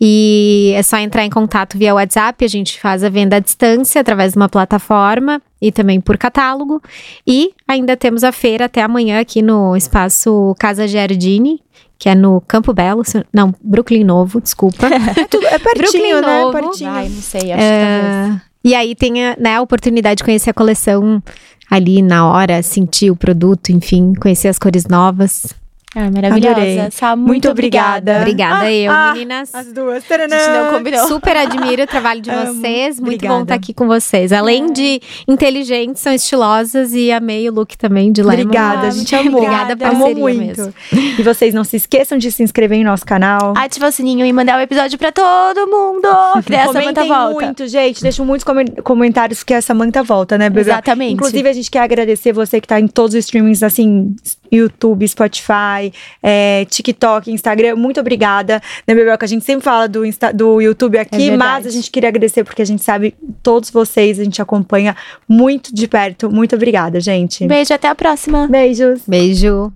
[0.02, 2.44] E é só entrar em contato via WhatsApp.
[2.44, 6.82] A gente faz a venda à distância através de uma plataforma e também por catálogo.
[7.26, 11.62] E ainda temos a feira até amanhã aqui no espaço Casa Giardini,
[12.00, 14.88] que é no Campo Belo, não, Brooklyn Novo, desculpa.
[14.88, 16.42] é, tudo, é pertinho, Brooklyn né?
[16.42, 16.52] Novo.
[16.54, 16.90] Pertinho.
[16.90, 20.50] Ai, não sei, acho é, que E aí tem a, né, a oportunidade de conhecer
[20.50, 21.22] a coleção
[21.70, 25.54] ali na hora, sentir o produto, enfim, conhecer as cores novas.
[25.96, 26.92] Ah, maravilhosa.
[26.92, 28.18] Sá, muito, muito obrigada.
[28.20, 29.56] Obrigada, ah, eu, ah, meninas.
[29.56, 30.04] As duas.
[30.04, 30.36] Taranã.
[30.36, 31.08] A gente não combinou.
[31.08, 33.00] Super admiro o trabalho de vocês.
[33.00, 33.36] Muito obrigada.
[33.36, 34.32] bom estar aqui com vocês.
[34.32, 34.72] Além é.
[34.72, 38.44] de inteligentes, são estilosas e amei o look também de Lemon.
[38.44, 39.42] Obrigada, a gente amou.
[39.42, 40.62] Obrigada, por Amou muito.
[40.62, 40.74] Mesmo.
[40.94, 43.56] E vocês não se esqueçam de se inscrever em nosso canal.
[43.58, 46.08] Ativar o sininho e mandar o um episódio pra todo mundo.
[46.46, 47.46] Que daí a Samanta volta.
[47.46, 48.02] muito, gente.
[48.02, 48.46] Deixam muitos
[48.84, 50.62] comentários que a Samanta volta, né, Bebê?
[50.62, 51.14] Exatamente.
[51.14, 54.16] Inclusive, a gente quer agradecer você que tá em todos os streamings, assim,
[54.52, 57.76] YouTube, Spotify, é, TikTok, Instagram.
[57.76, 59.18] Muito obrigada, né, Bebel?
[59.18, 62.10] Que a gente sempre fala do, Insta, do YouTube aqui, é mas a gente queria
[62.10, 64.96] agradecer porque a gente sabe todos vocês, a gente acompanha
[65.28, 66.30] muito de perto.
[66.30, 67.48] Muito obrigada, gente.
[67.48, 68.48] Beijo, até a próxima.
[68.48, 69.02] Beijos.
[69.08, 69.72] Beijo.